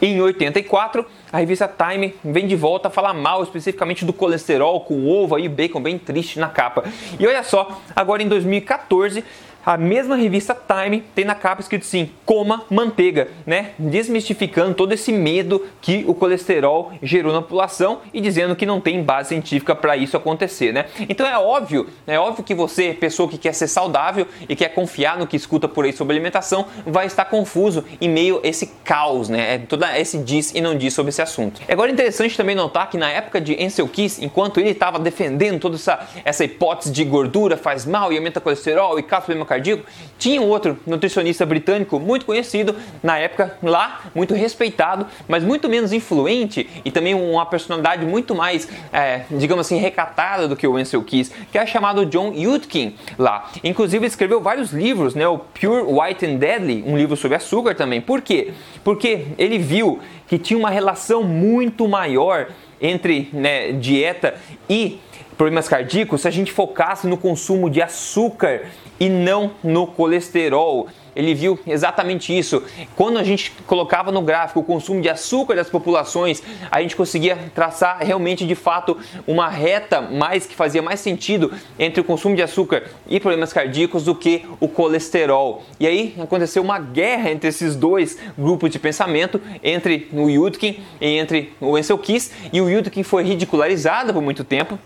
Em 0.00 0.20
84, 0.20 1.04
a 1.32 1.38
revista 1.38 1.66
Time 1.66 2.14
vem 2.22 2.46
de 2.46 2.54
volta 2.54 2.86
a 2.86 2.90
falar 2.90 3.12
mal 3.12 3.42
especificamente 3.42 4.04
do 4.04 4.12
colesterol 4.12 4.80
com 4.82 5.08
ovo 5.08 5.36
e 5.36 5.48
bacon 5.48 5.82
bem 5.82 5.98
triste 5.98 6.38
na 6.38 6.48
capa. 6.48 6.84
E 7.18 7.26
olha 7.26 7.42
só, 7.42 7.80
agora 7.96 8.22
em 8.22 8.28
2014 8.28 9.24
a 9.64 9.76
mesma 9.76 10.16
revista 10.16 10.54
Time 10.54 11.02
tem 11.14 11.24
na 11.24 11.34
capa 11.34 11.60
escrito 11.60 11.82
assim: 11.82 12.10
coma 12.24 12.64
manteiga, 12.70 13.28
né? 13.46 13.70
Desmistificando 13.78 14.74
todo 14.74 14.92
esse 14.92 15.12
medo 15.12 15.66
que 15.80 16.04
o 16.06 16.14
colesterol 16.14 16.92
gerou 17.02 17.32
na 17.32 17.42
população 17.42 18.00
e 18.12 18.20
dizendo 18.20 18.56
que 18.56 18.66
não 18.66 18.80
tem 18.80 19.02
base 19.02 19.30
científica 19.30 19.74
para 19.74 19.96
isso 19.96 20.16
acontecer, 20.16 20.72
né? 20.72 20.86
Então 21.08 21.26
é 21.26 21.38
óbvio, 21.38 21.88
é 22.06 22.18
óbvio 22.18 22.44
que 22.44 22.54
você, 22.54 22.94
pessoa 22.94 23.28
que 23.28 23.38
quer 23.38 23.52
ser 23.54 23.68
saudável 23.68 24.26
e 24.48 24.56
quer 24.56 24.68
confiar 24.70 25.18
no 25.18 25.26
que 25.26 25.36
escuta 25.36 25.68
por 25.68 25.84
aí 25.84 25.92
sobre 25.92 26.14
alimentação, 26.14 26.66
vai 26.86 27.06
estar 27.06 27.24
confuso 27.26 27.84
em 28.00 28.08
meio 28.08 28.40
a 28.42 28.46
esse 28.46 28.66
caos, 28.84 29.28
né? 29.28 29.54
É 29.54 29.58
todo 29.58 29.84
esse 29.84 30.18
diz 30.18 30.54
e 30.54 30.60
não 30.60 30.76
diz 30.76 30.94
sobre 30.94 31.10
esse 31.10 31.22
assunto. 31.22 31.60
Agora 31.68 31.90
é 31.90 31.92
interessante 31.92 32.36
também 32.36 32.54
notar 32.54 32.88
que 32.90 32.98
na 32.98 33.10
época 33.10 33.40
de 33.40 33.62
Ansel 33.62 33.88
Keys, 33.88 34.20
enquanto 34.20 34.58
ele 34.60 34.70
estava 34.70 34.98
defendendo 34.98 35.60
toda 35.60 35.76
essa, 35.76 36.08
essa 36.24 36.44
hipótese 36.44 36.92
de 36.92 37.04
gordura 37.04 37.56
faz 37.56 37.84
mal 37.84 38.12
e 38.12 38.16
aumenta 38.16 38.40
colesterol 38.40 38.98
e 38.98 39.02
causa 39.02 39.26
problema 39.26 39.46
cardíaco, 39.50 39.84
tinha 40.18 40.40
um 40.40 40.48
outro 40.48 40.78
nutricionista 40.86 41.44
britânico 41.44 41.98
muito 41.98 42.24
conhecido 42.24 42.74
na 43.02 43.18
época 43.18 43.58
lá, 43.62 44.02
muito 44.14 44.32
respeitado, 44.32 45.06
mas 45.28 45.42
muito 45.42 45.68
menos 45.68 45.92
influente 45.92 46.68
e 46.84 46.90
também 46.90 47.14
uma 47.14 47.44
personalidade 47.44 48.06
muito 48.06 48.34
mais, 48.34 48.68
é, 48.92 49.22
digamos 49.30 49.66
assim, 49.66 49.76
recatada 49.76 50.46
do 50.46 50.56
que 50.56 50.66
o 50.66 50.76
Ansel 50.76 51.02
Keys, 51.02 51.32
que 51.50 51.58
é 51.58 51.66
chamado 51.66 52.06
John 52.06 52.32
Yudkin 52.32 52.94
lá. 53.18 53.50
Inclusive 53.64 54.06
escreveu 54.06 54.40
vários 54.40 54.72
livros, 54.72 55.14
né, 55.14 55.26
o 55.26 55.38
Pure 55.38 55.82
White 55.82 56.24
and 56.24 56.36
Deadly, 56.36 56.84
um 56.86 56.96
livro 56.96 57.16
sobre 57.16 57.36
açúcar 57.36 57.74
também. 57.74 58.00
Por 58.00 58.22
quê? 58.22 58.52
Porque 58.84 59.26
ele 59.36 59.58
viu 59.58 59.98
que 60.28 60.38
tinha 60.38 60.58
uma 60.58 60.70
relação 60.70 61.24
muito 61.24 61.88
maior 61.88 62.48
entre 62.80 63.28
né, 63.32 63.72
dieta 63.72 64.34
e 64.68 65.00
problemas 65.40 65.68
cardíacos 65.68 66.20
se 66.20 66.28
a 66.28 66.30
gente 66.30 66.52
focasse 66.52 67.06
no 67.06 67.16
consumo 67.16 67.70
de 67.70 67.80
açúcar 67.80 68.66
e 69.00 69.08
não 69.08 69.52
no 69.64 69.86
colesterol. 69.86 70.86
Ele 71.16 71.34
viu 71.34 71.58
exatamente 71.66 72.36
isso. 72.36 72.62
Quando 72.94 73.18
a 73.18 73.24
gente 73.24 73.52
colocava 73.66 74.12
no 74.12 74.22
gráfico 74.22 74.60
o 74.60 74.64
consumo 74.64 75.00
de 75.00 75.08
açúcar 75.08 75.56
das 75.56 75.68
populações, 75.68 76.42
a 76.70 76.80
gente 76.80 76.94
conseguia 76.94 77.36
traçar 77.54 77.98
realmente 77.98 78.46
de 78.46 78.54
fato 78.54 78.96
uma 79.26 79.48
reta 79.48 80.00
mais 80.00 80.46
que 80.46 80.54
fazia 80.54 80.80
mais 80.80 81.00
sentido 81.00 81.52
entre 81.78 82.00
o 82.00 82.04
consumo 82.04 82.36
de 82.36 82.42
açúcar 82.42 82.84
e 83.08 83.18
problemas 83.18 83.52
cardíacos 83.52 84.04
do 84.04 84.14
que 84.14 84.46
o 84.60 84.68
colesterol. 84.68 85.64
E 85.80 85.86
aí 85.86 86.14
aconteceu 86.20 86.62
uma 86.62 86.78
guerra 86.78 87.30
entre 87.30 87.48
esses 87.48 87.74
dois 87.74 88.18
grupos 88.38 88.70
de 88.70 88.78
pensamento, 88.78 89.40
entre 89.62 90.08
o 90.12 90.28
Yudkin 90.28 90.80
e 91.00 91.18
entre 91.18 91.52
o 91.60 91.76
Ansel 91.76 91.98
Keys, 91.98 92.30
e 92.52 92.60
o 92.60 92.68
Yudkin 92.68 93.02
foi 93.02 93.24
ridicularizado 93.24 94.12
por 94.12 94.22
muito 94.22 94.44
tempo 94.44 94.78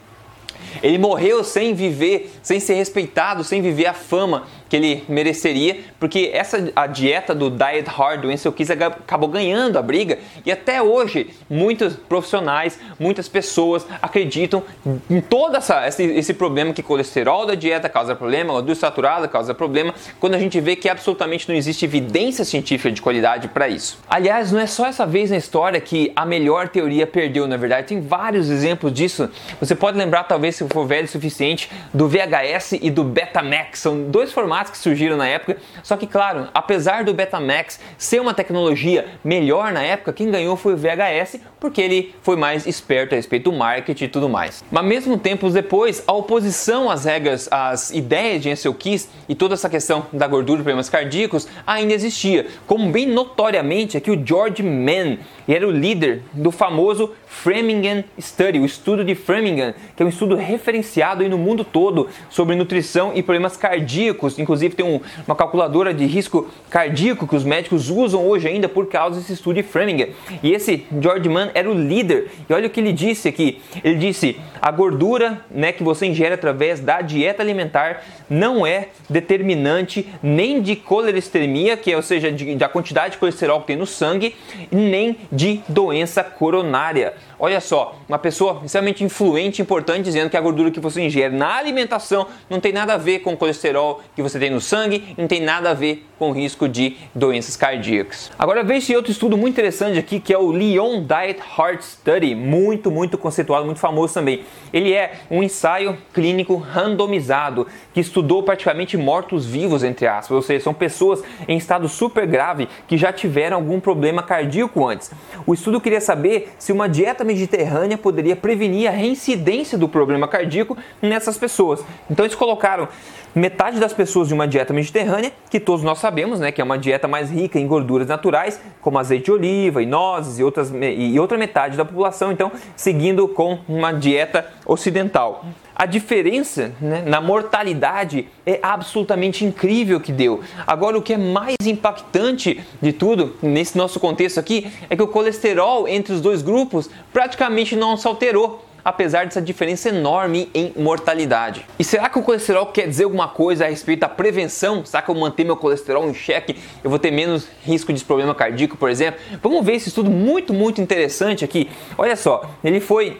ele 0.82 0.98
morreu 0.98 1.44
sem 1.44 1.74
viver, 1.74 2.32
sem 2.42 2.60
ser 2.60 2.74
respeitado, 2.74 3.44
sem 3.44 3.60
viver 3.60 3.86
a 3.86 3.94
fama 3.94 4.46
que 4.68 4.76
ele 4.76 5.04
mereceria, 5.08 5.78
porque 6.00 6.30
essa 6.32 6.70
a 6.74 6.86
dieta 6.86 7.34
do 7.34 7.50
Diet 7.50 7.88
Hard 7.88 8.22
do 8.22 8.30
Ansel 8.30 8.52
Keys 8.52 8.70
acabou 8.70 9.28
ganhando 9.28 9.78
a 9.78 9.82
briga 9.82 10.18
e 10.44 10.50
até 10.50 10.82
hoje 10.82 11.30
muitos 11.48 11.94
profissionais, 11.94 12.78
muitas 12.98 13.28
pessoas 13.28 13.86
acreditam 14.00 14.62
em 15.10 15.20
todo 15.20 15.56
essa, 15.56 15.86
esse, 15.86 16.02
esse 16.02 16.34
problema 16.34 16.72
que 16.72 16.82
colesterol 16.82 17.46
da 17.46 17.54
dieta 17.54 17.88
causa 17.88 18.14
problema, 18.14 18.52
gordura 18.52 18.74
saturada 18.74 19.28
causa 19.28 19.54
problema, 19.54 19.94
quando 20.18 20.34
a 20.34 20.38
gente 20.38 20.60
vê 20.60 20.76
que 20.76 20.88
absolutamente 20.88 21.48
não 21.48 21.54
existe 21.54 21.84
evidência 21.84 22.44
científica 22.44 22.90
de 22.90 23.02
qualidade 23.02 23.48
para 23.48 23.68
isso. 23.68 23.98
Aliás, 24.08 24.50
não 24.50 24.60
é 24.60 24.66
só 24.66 24.86
essa 24.86 25.06
vez 25.06 25.30
na 25.30 25.36
história 25.36 25.80
que 25.80 26.12
a 26.16 26.24
melhor 26.24 26.68
teoria 26.68 27.06
perdeu, 27.06 27.46
na 27.46 27.56
verdade, 27.56 27.88
tem 27.88 28.00
vários 28.00 28.50
exemplos 28.50 28.92
disso. 28.92 29.28
Você 29.60 29.74
pode 29.74 29.96
lembrar, 29.98 30.24
talvez 30.24 30.56
se 30.56 30.66
for 30.68 30.86
velho 30.86 31.04
o 31.04 31.08
suficiente, 31.08 31.70
do 31.92 32.08
VHS 32.08 32.72
e 32.80 32.90
do 32.90 33.04
Betamax, 33.04 33.80
são 33.80 34.04
dois 34.10 34.32
formatos 34.32 34.53
formatos 34.54 34.70
que 34.70 34.78
surgiram 34.78 35.16
na 35.16 35.26
época. 35.26 35.56
Só 35.82 35.96
que, 35.96 36.06
claro, 36.06 36.48
apesar 36.54 37.04
do 37.04 37.12
Betamax 37.12 37.80
ser 37.98 38.20
uma 38.20 38.32
tecnologia 38.32 39.06
melhor 39.24 39.72
na 39.72 39.82
época, 39.82 40.12
quem 40.12 40.30
ganhou 40.30 40.56
foi 40.56 40.74
o 40.74 40.76
VHS, 40.76 41.40
porque 41.58 41.80
ele 41.80 42.14
foi 42.22 42.36
mais 42.36 42.66
esperto 42.66 43.14
a 43.14 43.16
respeito 43.16 43.50
do 43.50 43.56
marketing 43.56 44.04
e 44.04 44.08
tudo 44.08 44.28
mais. 44.28 44.62
Mas 44.70 44.84
mesmo 44.84 45.18
tempos 45.18 45.54
depois, 45.54 46.04
a 46.06 46.12
oposição 46.12 46.88
às 46.88 47.04
regras, 47.04 47.48
às 47.50 47.90
ideias 47.90 48.42
de 48.42 48.50
Ansel 48.50 48.74
Keys 48.74 49.08
e 49.28 49.34
toda 49.34 49.54
essa 49.54 49.68
questão 49.68 50.06
da 50.12 50.26
gordura 50.28 50.60
e 50.60 50.62
problemas 50.62 50.88
cardíacos 50.88 51.48
ainda 51.66 51.92
existia, 51.92 52.46
como 52.66 52.90
bem 52.90 53.06
notoriamente 53.06 53.96
aqui 53.96 54.10
o 54.10 54.26
George 54.26 54.62
Mann, 54.62 55.18
era 55.52 55.66
o 55.66 55.70
líder 55.70 56.22
do 56.32 56.50
famoso 56.50 57.12
Framingham 57.26 58.04
Study, 58.18 58.58
o 58.58 58.64
estudo 58.64 59.04
de 59.04 59.14
Framingham, 59.14 59.74
que 59.96 60.02
é 60.02 60.06
um 60.06 60.08
estudo 60.08 60.36
referenciado 60.36 61.28
no 61.28 61.36
mundo 61.36 61.64
todo 61.64 62.08
sobre 62.30 62.54
nutrição 62.56 63.12
e 63.14 63.22
problemas 63.22 63.56
cardíacos. 63.56 64.38
Inclusive 64.38 64.74
tem 64.74 64.86
um, 64.86 65.00
uma 65.26 65.34
calculadora 65.34 65.92
de 65.92 66.06
risco 66.06 66.48
cardíaco 66.70 67.26
que 67.26 67.36
os 67.36 67.44
médicos 67.44 67.90
usam 67.90 68.26
hoje 68.26 68.48
ainda 68.48 68.68
por 68.68 68.86
causa 68.86 69.20
desse 69.20 69.32
estudo 69.34 69.56
de 69.56 69.62
Framingham. 69.62 70.08
E 70.42 70.52
esse 70.52 70.86
George 71.00 71.28
Mann 71.28 71.50
era 71.54 71.70
o 71.70 71.74
líder. 71.74 72.30
E 72.48 72.52
olha 72.52 72.66
o 72.66 72.70
que 72.70 72.80
ele 72.80 72.92
disse 72.92 73.28
aqui. 73.28 73.60
Ele 73.82 73.96
disse: 73.96 74.38
a 74.60 74.70
gordura, 74.70 75.44
né, 75.50 75.72
que 75.72 75.82
você 75.82 76.06
ingere 76.06 76.34
através 76.34 76.80
da 76.80 77.00
dieta 77.00 77.42
alimentar 77.42 78.02
não 78.30 78.66
é 78.66 78.88
determinante 79.08 80.08
nem 80.22 80.62
de 80.62 80.76
colesteremia, 80.76 81.76
que 81.76 81.92
é, 81.92 81.96
ou 81.96 82.02
seja, 82.02 82.32
de, 82.32 82.54
da 82.54 82.68
quantidade 82.68 83.12
de 83.12 83.18
colesterol 83.18 83.60
que 83.60 83.66
tem 83.66 83.76
no 83.76 83.86
sangue, 83.86 84.34
nem 84.70 85.16
de 85.34 85.62
doença 85.68 86.22
coronária. 86.22 87.14
Olha 87.38 87.60
só, 87.60 87.96
uma 88.08 88.18
pessoa 88.18 88.62
extremamente 88.64 89.02
influente, 89.02 89.60
importante, 89.60 90.04
dizendo 90.04 90.30
que 90.30 90.36
a 90.36 90.40
gordura 90.40 90.70
que 90.70 90.80
você 90.80 91.02
ingere 91.02 91.34
na 91.34 91.56
alimentação 91.56 92.26
não 92.48 92.60
tem 92.60 92.72
nada 92.72 92.94
a 92.94 92.96
ver 92.96 93.20
com 93.20 93.32
o 93.32 93.36
colesterol 93.36 94.00
que 94.14 94.22
você 94.22 94.38
tem 94.38 94.50
no 94.50 94.60
sangue, 94.60 95.14
não 95.18 95.26
tem 95.26 95.40
nada 95.40 95.70
a 95.70 95.74
ver 95.74 96.06
com 96.18 96.30
o 96.30 96.32
risco 96.32 96.68
de 96.68 96.96
doenças 97.14 97.56
cardíacas. 97.56 98.30
Agora 98.38 98.62
veja 98.62 98.78
esse 98.78 98.96
outro 98.96 99.10
estudo 99.10 99.36
muito 99.36 99.54
interessante 99.54 99.98
aqui, 99.98 100.20
que 100.20 100.32
é 100.32 100.38
o 100.38 100.52
Lyon 100.52 101.02
Diet 101.02 101.40
Heart 101.58 101.82
Study, 101.82 102.34
muito, 102.34 102.90
muito 102.90 103.18
conceituado, 103.18 103.64
muito 103.64 103.80
famoso 103.80 104.14
também. 104.14 104.42
Ele 104.72 104.92
é 104.92 105.14
um 105.30 105.42
ensaio 105.42 105.98
clínico 106.12 106.56
randomizado 106.56 107.66
que 107.92 108.00
estudou 108.00 108.42
praticamente 108.42 108.96
mortos-vivos, 108.96 109.82
entre 109.82 110.06
aspas, 110.06 110.30
ou 110.30 110.42
seja, 110.42 110.64
são 110.64 110.74
pessoas 110.74 111.22
em 111.48 111.56
estado 111.56 111.88
super 111.88 112.26
grave 112.26 112.68
que 112.86 112.96
já 112.96 113.12
tiveram 113.12 113.56
algum 113.56 113.80
problema 113.80 114.22
cardíaco 114.22 114.86
antes. 114.86 115.10
O 115.46 115.54
estudo 115.54 115.80
queria 115.80 116.00
saber 116.00 116.54
se 116.58 116.72
uma 116.72 116.88
dieta 116.88 117.23
mediterrânea 117.24 117.98
poderia 117.98 118.36
prevenir 118.36 118.88
a 118.88 118.92
reincidência 118.92 119.76
do 119.76 119.88
problema 119.88 120.28
cardíaco 120.28 120.76
nessas 121.00 121.36
pessoas. 121.36 121.84
Então 122.10 122.24
eles 122.24 122.36
colocaram 122.36 122.88
metade 123.34 123.80
das 123.80 123.92
pessoas 123.92 124.28
de 124.28 124.34
uma 124.34 124.46
dieta 124.46 124.72
mediterrânea, 124.72 125.32
que 125.50 125.58
todos 125.58 125.82
nós 125.82 125.98
sabemos, 125.98 126.38
né, 126.38 126.52
que 126.52 126.60
é 126.60 126.64
uma 126.64 126.78
dieta 126.78 127.08
mais 127.08 127.30
rica 127.30 127.58
em 127.58 127.66
gorduras 127.66 128.06
naturais, 128.06 128.60
como 128.80 128.98
azeite 128.98 129.24
de 129.24 129.32
oliva 129.32 129.82
e 129.82 129.86
nozes 129.86 130.38
e, 130.38 130.44
outras, 130.44 130.72
e 130.72 131.18
outra 131.18 131.36
metade 131.36 131.76
da 131.76 131.84
população, 131.84 132.30
então, 132.30 132.52
seguindo 132.76 133.26
com 133.26 133.58
uma 133.68 133.92
dieta 133.92 134.46
ocidental. 134.64 135.44
A 135.76 135.86
diferença 135.86 136.72
né, 136.80 137.02
na 137.04 137.20
mortalidade 137.20 138.28
é 138.46 138.60
absolutamente 138.62 139.44
incrível 139.44 140.00
que 140.00 140.12
deu. 140.12 140.40
Agora, 140.66 140.96
o 140.96 141.02
que 141.02 141.14
é 141.14 141.18
mais 141.18 141.56
impactante 141.66 142.62
de 142.80 142.92
tudo, 142.92 143.34
nesse 143.42 143.76
nosso 143.76 143.98
contexto 143.98 144.38
aqui, 144.38 144.70
é 144.88 144.94
que 144.94 145.02
o 145.02 145.08
colesterol 145.08 145.88
entre 145.88 146.14
os 146.14 146.20
dois 146.20 146.42
grupos 146.42 146.88
praticamente 147.12 147.74
não 147.74 147.96
se 147.96 148.06
alterou 148.06 148.64
apesar 148.84 149.24
dessa 149.24 149.40
diferença 149.40 149.88
enorme 149.88 150.50
em 150.54 150.72
mortalidade. 150.76 151.64
E 151.78 151.82
será 151.82 152.08
que 152.08 152.18
o 152.18 152.22
colesterol 152.22 152.66
quer 152.66 152.86
dizer 152.86 153.04
alguma 153.04 153.26
coisa 153.26 153.64
a 153.64 153.68
respeito 153.68 154.00
da 154.00 154.08
prevenção? 154.08 154.84
Será 154.84 155.02
que 155.02 155.10
eu 155.10 155.14
manter 155.14 155.42
meu 155.42 155.56
colesterol 155.56 156.06
em 156.06 156.12
xeque, 156.12 156.56
eu 156.82 156.90
vou 156.90 156.98
ter 156.98 157.10
menos 157.10 157.48
risco 157.62 157.92
de 157.92 158.04
problema 158.04 158.34
cardíaco, 158.34 158.76
por 158.76 158.90
exemplo? 158.90 159.18
Vamos 159.42 159.64
ver 159.64 159.76
esse 159.76 159.88
estudo 159.88 160.10
muito, 160.10 160.52
muito 160.52 160.82
interessante 160.82 161.44
aqui. 161.44 161.70
Olha 161.96 162.14
só, 162.14 162.50
ele 162.62 162.78
foi 162.78 163.16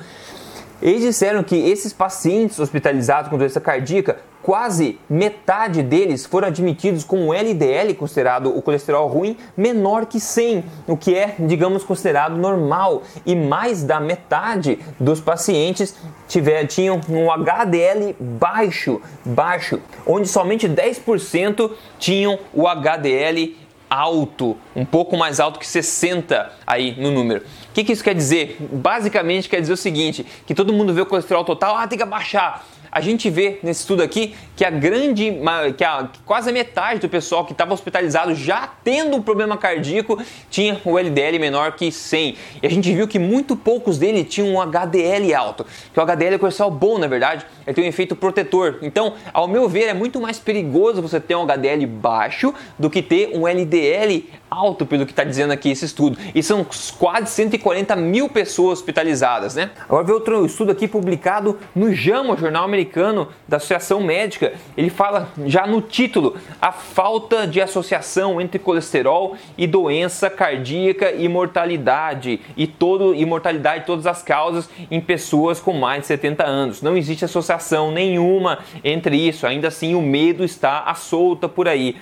Eles 0.81 1.03
disseram 1.03 1.43
que 1.43 1.57
esses 1.57 1.93
pacientes 1.93 2.59
hospitalizados 2.59 3.31
com 3.31 3.39
doença 3.39 3.61
cardíaca, 3.61 4.19
quase 4.47 4.97
metade 5.11 5.83
deles 5.83 6.25
foram 6.25 6.47
admitidos 6.47 7.03
com 7.03 7.27
um 7.27 7.35
LDL, 7.35 7.93
considerado 7.95 8.57
o 8.57 8.63
colesterol 8.63 9.09
ruim, 9.09 9.37
menor 9.57 10.07
que 10.07 10.21
100, 10.21 10.65
o 10.87 10.97
que 10.97 11.17
é, 11.17 11.35
digamos, 11.41 11.83
considerado 11.83 12.37
normal. 12.37 13.03
E 13.27 13.35
mais 13.35 13.83
da 13.83 13.99
metade 13.99 14.79
dos 15.01 15.21
pacientes 15.21 15.97
tiver, 16.29 16.65
tinham 16.69 17.01
um 17.09 17.29
HDL 17.29 18.15
baixo, 18.21 19.03
baixo, 19.25 19.81
onde 20.07 20.29
somente 20.29 20.69
10% 20.69 21.73
tinham 21.99 22.39
o 22.55 22.69
HDL 22.69 23.57
alto, 23.91 24.57
um 24.77 24.85
pouco 24.85 25.17
mais 25.17 25.41
alto 25.41 25.59
que 25.59 25.67
60 25.67 26.53
aí 26.65 26.95
no 27.01 27.11
número. 27.11 27.41
O 27.41 27.73
que, 27.75 27.83
que 27.83 27.93
isso 27.93 28.05
quer 28.05 28.15
dizer? 28.15 28.59
Basicamente 28.61 29.49
quer 29.49 29.61
dizer 29.61 29.73
o 29.73 29.77
seguinte, 29.77 30.25
que 30.47 30.55
todo 30.55 30.73
mundo 30.73 30.95
vê 30.95 31.01
o 31.01 31.07
colesterol 31.07 31.45
total, 31.45 31.77
ah, 31.77 31.89
tem 31.89 31.99
que 31.99 32.05
abaixar. 32.05 32.65
A 32.97 33.01
gente 33.03 33.29
vê 33.29 33.59
nesse 33.63 33.81
estudo 33.81 34.03
aqui 34.03 34.35
que 34.57 34.65
a 34.65 34.71
grande, 34.71 35.31
que 35.77 35.85
a, 35.85 36.09
quase 36.25 36.49
a 36.49 36.53
metade 36.53 36.99
do 36.99 37.11
pessoal 37.11 37.45
que 37.45 37.53
estava 37.53 37.75
hospitalizado 37.75 38.35
já 38.35 38.67
tendo 38.83 39.19
um 39.19 39.21
problema 39.21 39.55
cardíaco 39.59 40.19
tinha 40.49 40.81
o 40.83 40.99
LDL 40.99 41.39
menor 41.39 41.73
que 41.73 41.93
100. 41.93 42.37
E 42.63 42.67
a 42.67 42.71
gente 42.71 42.91
viu 42.95 43.07
que 43.07 43.19
muito 43.19 43.55
poucos 43.55 43.99
dele 43.99 44.25
tinham 44.25 44.49
um 44.49 44.63
HDL 44.63 45.35
alto, 45.35 45.67
que 45.93 46.01
o 46.01 46.03
HDL 46.03 46.37
é 46.37 46.39
colesterol 46.39 46.71
bom, 46.71 46.97
na 46.97 47.07
verdade, 47.07 47.45
ele 47.67 47.75
tem 47.75 47.85
um 47.85 47.89
efeito 47.89 48.17
protetor. 48.17 48.79
Então, 48.81 49.13
ao 49.31 49.47
meu 49.47 49.69
ver, 49.69 49.89
é 49.89 49.95
muito 49.95 50.19
mais 50.19 50.39
perigoso 50.39 51.03
você 51.03 51.21
ter 51.21 51.35
um 51.35 51.43
HDL 51.43 51.85
baixo 51.87 52.55
do 52.79 52.89
que 52.89 53.03
ter 53.03 53.37
um 53.37 53.47
LDL 53.47 54.25
alto, 54.57 54.87
pelo 54.87 55.05
que 55.05 55.13
está 55.13 55.23
dizendo 55.23 55.53
aqui 55.53 55.71
esse 55.71 55.85
estudo. 55.85 56.17
E 56.35 56.43
são 56.43 56.67
quase 56.99 57.31
140 57.31 57.95
mil 57.95 58.29
pessoas 58.29 58.79
hospitalizadas, 58.79 59.55
né? 59.55 59.71
Agora 59.85 60.05
vê 60.05 60.13
outro 60.13 60.47
estudo 60.47 60.73
aqui 60.73 60.89
publicado 60.89 61.59
no 61.75 61.93
JAMA, 61.93 62.37
Jornal 62.37 62.65
Americano 62.65 63.29
da 63.47 63.59
Associação 63.59 64.01
Médica. 64.01 64.55
Ele 64.77 64.89
fala 64.89 65.29
já 65.45 65.67
no 65.67 65.83
título 65.83 66.37
a 66.61 66.73
falta 66.73 67.47
de 67.47 67.61
associação 67.61 68.41
entre 68.41 68.59
colesterol 68.59 69.37
e 69.59 69.67
doença 69.67 70.31
cardíaca 70.31 71.13
e 71.13 71.29
mortalidade 71.29 72.41
e 72.57 72.67
todo 72.67 73.15
e 73.15 73.27
mortalidade 73.27 73.81
de 73.81 73.87
todas 73.87 74.07
as 74.07 74.23
causas 74.23 74.69
em 74.91 75.01
pessoas 75.01 75.61
com 75.61 75.75
mais 75.75 76.03
de 76.03 76.07
70 76.07 76.45
anos. 76.45 76.81
Não 76.81 76.97
existe 76.97 77.25
associação 77.25 77.91
nenhuma 77.91 78.61
entre 78.83 79.17
isso. 79.17 79.47
Ainda 79.47 79.69
assim, 79.69 79.95
o 79.95 80.01
medo 80.01 80.45
está 80.45 80.81
à 80.81 80.95
solta 80.95 81.49
por 81.49 81.69
aí. 81.69 81.97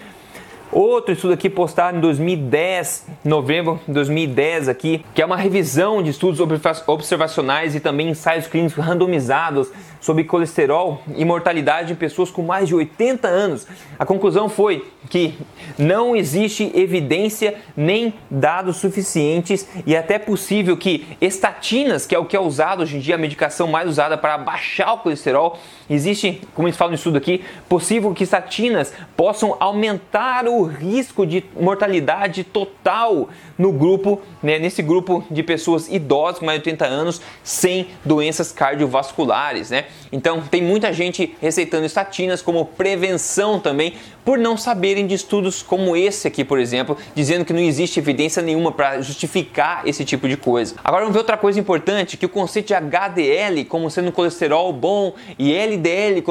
Outro 0.72 1.12
estudo 1.12 1.34
aqui 1.34 1.48
postado 1.48 1.96
em 1.96 2.00
2010, 2.00 3.06
novembro 3.24 3.80
de 3.86 3.92
2010 3.92 4.68
aqui, 4.68 5.04
que 5.14 5.22
é 5.22 5.26
uma 5.26 5.36
revisão 5.36 6.02
de 6.02 6.10
estudos 6.10 6.40
observacionais 6.86 7.74
e 7.74 7.80
também 7.80 8.08
ensaios 8.08 8.46
clínicos 8.46 8.82
randomizados 8.84 9.68
sobre 10.04 10.22
colesterol 10.24 11.00
e 11.16 11.24
mortalidade 11.24 11.94
em 11.94 11.96
pessoas 11.96 12.30
com 12.30 12.42
mais 12.42 12.68
de 12.68 12.74
80 12.74 13.26
anos. 13.26 13.66
A 13.98 14.04
conclusão 14.04 14.50
foi 14.50 14.84
que 15.08 15.32
não 15.78 16.14
existe 16.14 16.70
evidência 16.74 17.54
nem 17.74 18.12
dados 18.30 18.76
suficientes 18.76 19.66
e 19.86 19.94
é 19.94 19.98
até 19.98 20.18
possível 20.18 20.76
que 20.76 21.06
estatinas, 21.22 22.06
que 22.06 22.14
é 22.14 22.18
o 22.18 22.26
que 22.26 22.36
é 22.36 22.40
usado 22.40 22.82
hoje 22.82 22.98
em 22.98 23.00
dia, 23.00 23.14
a 23.14 23.18
medicação 23.18 23.66
mais 23.66 23.88
usada 23.88 24.18
para 24.18 24.36
baixar 24.36 24.92
o 24.92 24.98
colesterol, 24.98 25.58
existe, 25.88 26.42
como 26.52 26.68
eles 26.68 26.76
falam 26.76 26.90
no 26.90 26.96
estudo 26.96 27.16
aqui, 27.16 27.42
possível 27.66 28.12
que 28.12 28.24
estatinas 28.24 28.92
possam 29.16 29.56
aumentar 29.58 30.46
o 30.46 30.64
risco 30.64 31.26
de 31.26 31.42
mortalidade 31.58 32.44
total 32.44 33.30
no 33.56 33.72
grupo, 33.72 34.20
né, 34.42 34.58
nesse 34.58 34.82
grupo 34.82 35.24
de 35.30 35.42
pessoas 35.42 35.88
idosas 35.88 36.40
com 36.40 36.44
mais 36.44 36.60
de 36.60 36.68
80 36.68 36.84
anos 36.84 37.22
sem 37.42 37.88
doenças 38.04 38.52
cardiovasculares, 38.52 39.70
né? 39.70 39.86
Então 40.12 40.40
tem 40.42 40.62
muita 40.62 40.92
gente 40.92 41.36
receitando 41.40 41.84
estatinas 41.84 42.40
como 42.40 42.64
prevenção 42.64 43.58
também 43.58 43.94
por 44.24 44.38
não 44.38 44.56
saberem 44.56 45.06
de 45.06 45.14
estudos 45.14 45.62
como 45.62 45.96
esse 45.96 46.28
aqui, 46.28 46.44
por 46.44 46.58
exemplo, 46.58 46.96
dizendo 47.14 47.44
que 47.44 47.52
não 47.52 47.60
existe 47.60 47.98
evidência 47.98 48.42
nenhuma 48.42 48.72
para 48.72 49.00
justificar 49.00 49.86
esse 49.86 50.04
tipo 50.04 50.28
de 50.28 50.36
coisa. 50.36 50.76
Agora 50.82 51.02
vamos 51.02 51.14
ver 51.14 51.18
outra 51.18 51.36
coisa 51.36 51.58
importante, 51.58 52.16
que 52.16 52.26
o 52.26 52.28
conceito 52.28 52.68
de 52.68 52.74
HDL 52.74 53.64
como 53.64 53.90
sendo 53.90 54.12
colesterol 54.12 54.72
bom 54.72 55.14
e 55.38 55.52
LDL 55.52 56.22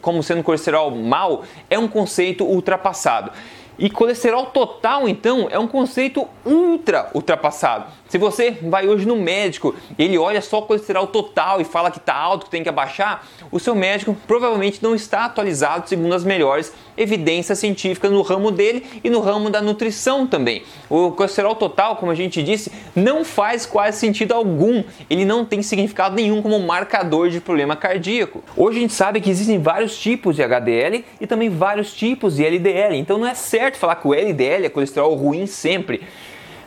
como, 0.00 0.22
sendo 0.22 0.42
colesterol 0.42 0.90
mal 0.90 1.44
é 1.68 1.78
um 1.78 1.88
conceito 1.88 2.44
ultrapassado. 2.44 3.32
E 3.78 3.88
colesterol 3.88 4.46
total, 4.46 5.08
então, 5.08 5.48
é 5.50 5.58
um 5.58 5.66
conceito 5.66 6.28
ultra 6.44 7.10
ultrapassado. 7.14 7.86
Se 8.10 8.18
você 8.18 8.58
vai 8.62 8.88
hoje 8.88 9.06
no 9.06 9.14
médico, 9.14 9.72
ele 9.96 10.18
olha 10.18 10.40
só 10.40 10.58
o 10.58 10.62
colesterol 10.62 11.06
total 11.06 11.60
e 11.60 11.64
fala 11.64 11.92
que 11.92 11.98
está 11.98 12.12
alto, 12.12 12.46
que 12.46 12.50
tem 12.50 12.60
que 12.60 12.68
abaixar, 12.68 13.24
o 13.52 13.60
seu 13.60 13.72
médico 13.72 14.16
provavelmente 14.26 14.82
não 14.82 14.96
está 14.96 15.26
atualizado 15.26 15.88
segundo 15.88 16.12
as 16.12 16.24
melhores 16.24 16.72
evidências 16.96 17.60
científicas 17.60 18.10
no 18.10 18.20
ramo 18.22 18.50
dele 18.50 18.84
e 19.04 19.08
no 19.08 19.20
ramo 19.20 19.48
da 19.48 19.62
nutrição 19.62 20.26
também. 20.26 20.64
O 20.88 21.12
colesterol 21.12 21.54
total, 21.54 21.94
como 21.94 22.10
a 22.10 22.14
gente 22.16 22.42
disse, 22.42 22.72
não 22.96 23.24
faz 23.24 23.64
quase 23.64 24.00
sentido 24.00 24.34
algum. 24.34 24.82
Ele 25.08 25.24
não 25.24 25.44
tem 25.44 25.62
significado 25.62 26.16
nenhum 26.16 26.42
como 26.42 26.58
marcador 26.58 27.30
de 27.30 27.40
problema 27.40 27.76
cardíaco. 27.76 28.42
Hoje 28.56 28.78
a 28.78 28.80
gente 28.80 28.92
sabe 28.92 29.20
que 29.20 29.30
existem 29.30 29.60
vários 29.60 29.96
tipos 29.96 30.34
de 30.34 30.42
HDL 30.42 31.04
e 31.20 31.28
também 31.28 31.48
vários 31.48 31.94
tipos 31.94 32.34
de 32.34 32.44
LDL. 32.44 32.96
Então 32.96 33.18
não 33.18 33.26
é 33.28 33.34
certo 33.34 33.78
falar 33.78 33.94
que 33.94 34.08
o 34.08 34.12
LDL 34.12 34.66
é 34.66 34.68
colesterol 34.68 35.14
ruim 35.14 35.46
sempre. 35.46 36.02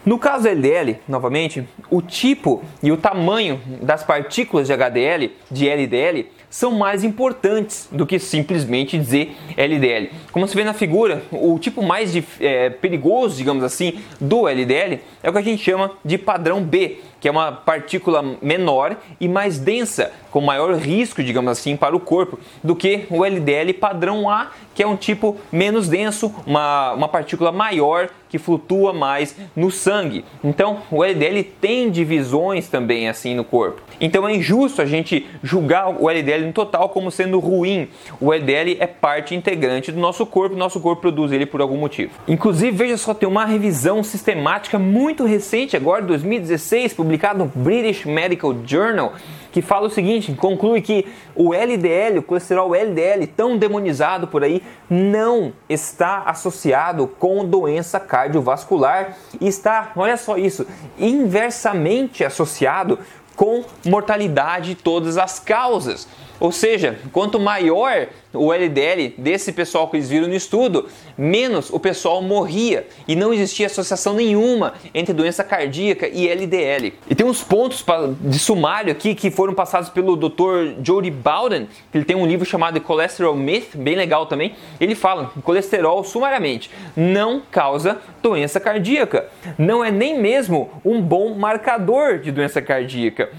No 0.05 0.19
caso 0.19 0.47
LDL, 0.47 0.97
novamente, 1.07 1.67
o 1.89 2.01
tipo 2.01 2.61
e 2.81 2.91
o 2.91 2.97
tamanho 2.97 3.61
das 3.81 4.03
partículas 4.03 4.67
de 4.67 4.73
HDL, 4.73 5.31
de 5.49 5.69
LDL, 5.69 6.29
são 6.49 6.71
mais 6.71 7.03
importantes 7.03 7.87
do 7.91 8.05
que 8.05 8.19
simplesmente 8.19 8.97
dizer 8.97 9.35
LDL. 9.57 10.11
Como 10.31 10.47
se 10.47 10.55
vê 10.55 10.63
na 10.63 10.73
figura, 10.73 11.23
o 11.31 11.57
tipo 11.57 11.81
mais 11.81 12.11
de, 12.11 12.23
é, 12.39 12.69
perigoso, 12.69 13.37
digamos 13.37 13.63
assim, 13.63 13.99
do 14.19 14.47
LDL 14.47 14.99
é 15.23 15.29
o 15.29 15.33
que 15.33 15.39
a 15.39 15.41
gente 15.41 15.63
chama 15.63 15.93
de 16.05 16.17
padrão 16.17 16.61
B, 16.61 16.99
que 17.23 17.29
é 17.29 17.31
uma 17.31 17.53
partícula 17.53 18.21
menor 18.41 18.97
e 19.17 19.29
mais 19.29 19.57
densa, 19.57 20.11
com 20.29 20.41
maior 20.41 20.75
risco, 20.75 21.23
digamos 21.23 21.53
assim, 21.53 21.77
para 21.77 21.95
o 21.95 21.99
corpo, 22.01 22.37
do 22.61 22.75
que 22.75 23.05
o 23.09 23.23
LDL 23.23 23.71
padrão 23.75 24.29
A, 24.29 24.51
que 24.75 24.83
é 24.83 24.87
um 24.87 24.97
tipo 24.97 25.37
menos 25.49 25.87
denso, 25.87 26.35
uma, 26.45 26.91
uma 26.91 27.07
partícula 27.07 27.49
maior 27.49 28.09
que 28.27 28.39
flutua 28.39 28.91
mais 28.91 29.37
no 29.55 29.69
sangue. 29.69 30.25
Então, 30.43 30.79
o 30.89 31.03
LDL 31.03 31.43
tem 31.61 31.91
divisões 31.91 32.67
também 32.67 33.07
assim 33.07 33.35
no 33.35 33.43
corpo. 33.43 33.79
Então 34.01 34.27
é 34.27 34.35
injusto 34.35 34.81
a 34.81 34.85
gente 34.85 35.27
julgar 35.43 35.87
o 35.89 36.09
LDL 36.09 36.47
no 36.47 36.51
total 36.51 36.89
como 36.89 37.11
sendo 37.11 37.37
ruim. 37.37 37.87
O 38.19 38.33
LDL 38.33 38.77
é 38.79 38.87
parte 38.87 39.35
integrante 39.35 39.91
do 39.91 39.99
nosso 39.99 40.25
corpo, 40.25 40.55
nosso 40.55 40.79
corpo 40.79 41.03
produz 41.03 41.31
ele 41.31 41.45
por 41.45 41.61
algum 41.61 41.77
motivo. 41.77 42.11
Inclusive, 42.27 42.71
veja 42.75 42.97
só, 42.97 43.13
tem 43.13 43.29
uma 43.29 43.45
revisão 43.45 44.01
sistemática 44.03 44.79
muito 44.79 45.25
recente, 45.25 45.77
agora 45.77 46.01
2016, 46.01 46.93
publicada 46.95 47.12
publicado 47.13 47.39
no 47.39 47.45
British 47.45 48.05
Medical 48.05 48.55
Journal, 48.65 49.13
que 49.51 49.61
fala 49.61 49.85
o 49.85 49.89
seguinte, 49.89 50.33
conclui 50.33 50.81
que 50.81 51.05
o 51.35 51.53
LDL, 51.53 52.17
o 52.17 52.23
colesterol 52.23 52.73
LDL 52.73 53.27
tão 53.27 53.55
demonizado 53.55 54.27
por 54.27 54.43
aí, 54.43 54.63
não 54.89 55.53
está 55.69 56.23
associado 56.25 57.07
com 57.07 57.45
doença 57.45 57.99
cardiovascular 57.99 59.15
e 59.39 59.47
está, 59.47 59.91
olha 59.95 60.17
só 60.17 60.37
isso, 60.37 60.65
inversamente 60.97 62.23
associado 62.23 62.97
com 63.35 63.63
mortalidade 63.85 64.69
de 64.69 64.75
todas 64.75 65.17
as 65.17 65.39
causas. 65.39 66.07
Ou 66.39 66.51
seja, 66.51 66.97
quanto 67.11 67.39
maior 67.39 68.07
o 68.33 68.51
LDL 68.51 69.13
desse 69.17 69.51
pessoal 69.51 69.87
que 69.87 69.97
eles 69.97 70.09
viram 70.09 70.27
no 70.27 70.33
estudo, 70.33 70.87
menos 71.17 71.69
o 71.69 71.79
pessoal 71.79 72.21
morria 72.21 72.87
e 73.07 73.15
não 73.15 73.33
existia 73.33 73.67
associação 73.67 74.13
nenhuma 74.13 74.73
entre 74.93 75.13
doença 75.13 75.43
cardíaca 75.43 76.07
e 76.07 76.27
LDL. 76.27 76.93
E 77.09 77.15
tem 77.15 77.25
uns 77.25 77.43
pontos 77.43 77.85
de 78.19 78.39
sumário 78.39 78.91
aqui 78.91 79.13
que 79.13 79.29
foram 79.29 79.53
passados 79.53 79.89
pelo 79.89 80.15
Dr. 80.15 80.81
Jody 80.83 81.11
Bowden, 81.11 81.67
que 81.91 81.97
ele 81.97 82.05
tem 82.05 82.15
um 82.15 82.25
livro 82.25 82.45
chamado 82.45 82.81
Cholesterol 82.85 83.35
Myth, 83.35 83.75
bem 83.75 83.95
legal 83.95 84.25
também. 84.25 84.55
Ele 84.79 84.95
fala 84.95 85.31
que 85.33 85.41
colesterol, 85.41 86.03
sumariamente, 86.03 86.71
não 86.95 87.41
causa 87.51 87.99
doença 88.21 88.59
cardíaca. 88.59 89.27
Não 89.57 89.83
é 89.83 89.91
nem 89.91 90.19
mesmo 90.19 90.71
um 90.83 91.01
bom 91.01 91.35
marcador 91.35 92.19
de 92.19 92.31
doença 92.31 92.61
cardíaca. 92.61 93.29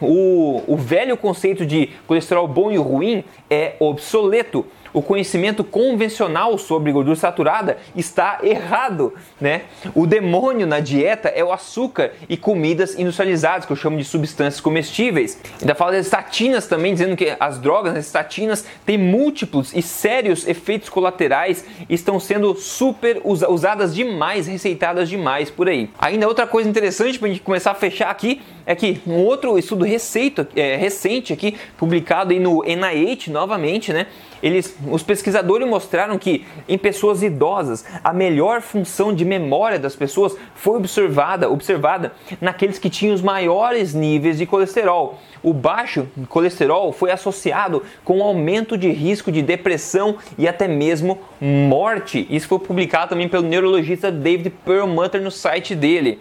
O, 0.00 0.62
o 0.66 0.76
velho 0.76 1.16
conceito 1.16 1.64
de 1.64 1.90
colesterol 2.06 2.48
bom 2.48 2.70
e 2.70 2.76
ruim 2.76 3.24
é 3.48 3.74
obsoleto 3.78 4.66
o 4.92 5.02
conhecimento 5.02 5.62
convencional 5.62 6.56
sobre 6.58 6.92
gordura 6.92 7.16
saturada 7.16 7.78
está 7.94 8.38
errado, 8.42 9.14
né? 9.40 9.62
O 9.94 10.06
demônio 10.06 10.66
na 10.66 10.80
dieta 10.80 11.28
é 11.28 11.44
o 11.44 11.52
açúcar 11.52 12.12
e 12.28 12.36
comidas 12.36 12.98
industrializadas, 12.98 13.66
que 13.66 13.72
eu 13.72 13.76
chamo 13.76 13.98
de 13.98 14.04
substâncias 14.04 14.60
comestíveis. 14.60 15.40
Ainda 15.60 15.74
fala 15.74 15.92
das 15.92 16.06
estatinas 16.06 16.66
também, 16.66 16.92
dizendo 16.92 17.16
que 17.16 17.34
as 17.38 17.58
drogas, 17.58 17.96
as 17.96 18.06
estatinas, 18.06 18.64
têm 18.84 18.98
múltiplos 18.98 19.74
e 19.74 19.82
sérios 19.82 20.46
efeitos 20.46 20.88
colaterais 20.88 21.64
e 21.88 21.94
estão 21.94 22.18
sendo 22.18 22.54
super 22.54 23.20
usadas 23.24 23.94
demais, 23.94 24.46
receitadas 24.46 25.08
demais 25.08 25.50
por 25.50 25.68
aí. 25.68 25.90
Ainda 25.98 26.26
outra 26.26 26.46
coisa 26.46 26.68
interessante 26.68 27.18
para 27.18 27.28
a 27.28 27.30
gente 27.30 27.42
começar 27.42 27.72
a 27.72 27.74
fechar 27.74 28.10
aqui 28.10 28.40
é 28.66 28.74
que 28.74 29.00
um 29.06 29.14
outro 29.14 29.58
estudo 29.58 29.84
receito, 29.84 30.46
é, 30.54 30.76
recente 30.76 31.32
aqui, 31.32 31.56
publicado 31.76 32.32
aí 32.32 32.38
no 32.38 32.62
NIH 32.62 33.30
novamente, 33.30 33.92
né? 33.92 34.06
Eles, 34.42 34.76
os 34.90 35.02
pesquisadores 35.02 35.68
mostraram 35.68 36.18
que 36.18 36.46
em 36.68 36.78
pessoas 36.78 37.22
idosas 37.22 37.84
a 38.02 38.12
melhor 38.12 38.60
função 38.60 39.12
de 39.12 39.24
memória 39.24 39.78
das 39.78 39.96
pessoas 39.96 40.36
foi 40.54 40.76
observada, 40.76 41.50
observada 41.50 42.12
naqueles 42.40 42.78
que 42.78 42.90
tinham 42.90 43.14
os 43.14 43.22
maiores 43.22 43.94
níveis 43.94 44.38
de 44.38 44.46
colesterol. 44.46 45.20
O 45.42 45.52
baixo 45.52 46.08
colesterol 46.28 46.92
foi 46.92 47.10
associado 47.10 47.82
com 48.04 48.18
um 48.18 48.22
aumento 48.22 48.76
de 48.76 48.90
risco 48.90 49.30
de 49.30 49.42
depressão 49.42 50.16
e 50.36 50.48
até 50.48 50.66
mesmo 50.66 51.20
morte. 51.40 52.26
Isso 52.30 52.48
foi 52.48 52.58
publicado 52.58 53.10
também 53.10 53.28
pelo 53.28 53.46
neurologista 53.46 54.10
David 54.10 54.50
Perlmutter 54.64 55.22
no 55.22 55.30
site 55.30 55.74
dele. 55.74 56.18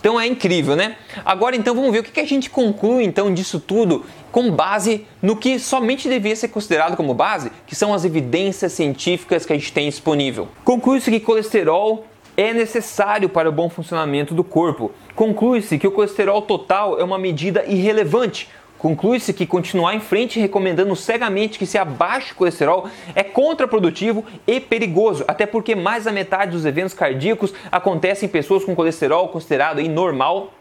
Então 0.00 0.20
é 0.20 0.26
incrível, 0.26 0.76
né? 0.76 0.96
Agora 1.24 1.56
então 1.56 1.74
vamos 1.74 1.92
ver 1.92 2.00
o 2.00 2.02
que 2.02 2.20
a 2.20 2.26
gente 2.26 2.48
conclui 2.48 3.04
então 3.04 3.32
disso 3.32 3.58
tudo 3.58 4.04
com 4.30 4.50
base 4.50 5.06
no 5.20 5.36
que 5.36 5.58
somente 5.58 6.08
devia 6.08 6.36
ser 6.36 6.48
considerado 6.48 6.96
como 6.96 7.14
base, 7.14 7.50
que 7.66 7.74
são 7.74 7.92
as 7.92 8.04
evidências 8.04 8.72
científicas 8.72 9.44
que 9.44 9.52
a 9.52 9.56
gente 9.56 9.72
tem 9.72 9.88
disponível. 9.88 10.48
Conclui-se 10.64 11.10
que 11.10 11.20
colesterol 11.20 12.06
é 12.36 12.52
necessário 12.52 13.28
para 13.28 13.48
o 13.48 13.52
bom 13.52 13.68
funcionamento 13.68 14.32
do 14.32 14.44
corpo. 14.44 14.92
Conclui-se 15.16 15.76
que 15.76 15.88
o 15.88 15.90
colesterol 15.90 16.40
total 16.42 17.00
é 17.00 17.02
uma 17.02 17.18
medida 17.18 17.64
irrelevante, 17.66 18.48
Conclui-se 18.78 19.32
que 19.32 19.46
continuar 19.46 19.94
em 19.94 20.00
frente 20.00 20.38
recomendando 20.38 20.94
cegamente 20.94 21.58
que 21.58 21.66
se 21.66 21.76
abaixe 21.76 22.32
o 22.32 22.36
colesterol 22.36 22.88
é 23.14 23.24
contraprodutivo 23.24 24.24
e 24.46 24.60
perigoso, 24.60 25.24
até 25.26 25.46
porque 25.46 25.74
mais 25.74 26.04
da 26.04 26.12
metade 26.12 26.52
dos 26.52 26.64
eventos 26.64 26.94
cardíacos 26.94 27.52
acontecem 27.72 28.28
em 28.28 28.32
pessoas 28.32 28.64
com 28.64 28.76
colesterol 28.76 29.28
considerado 29.28 29.80
normal 29.88 30.52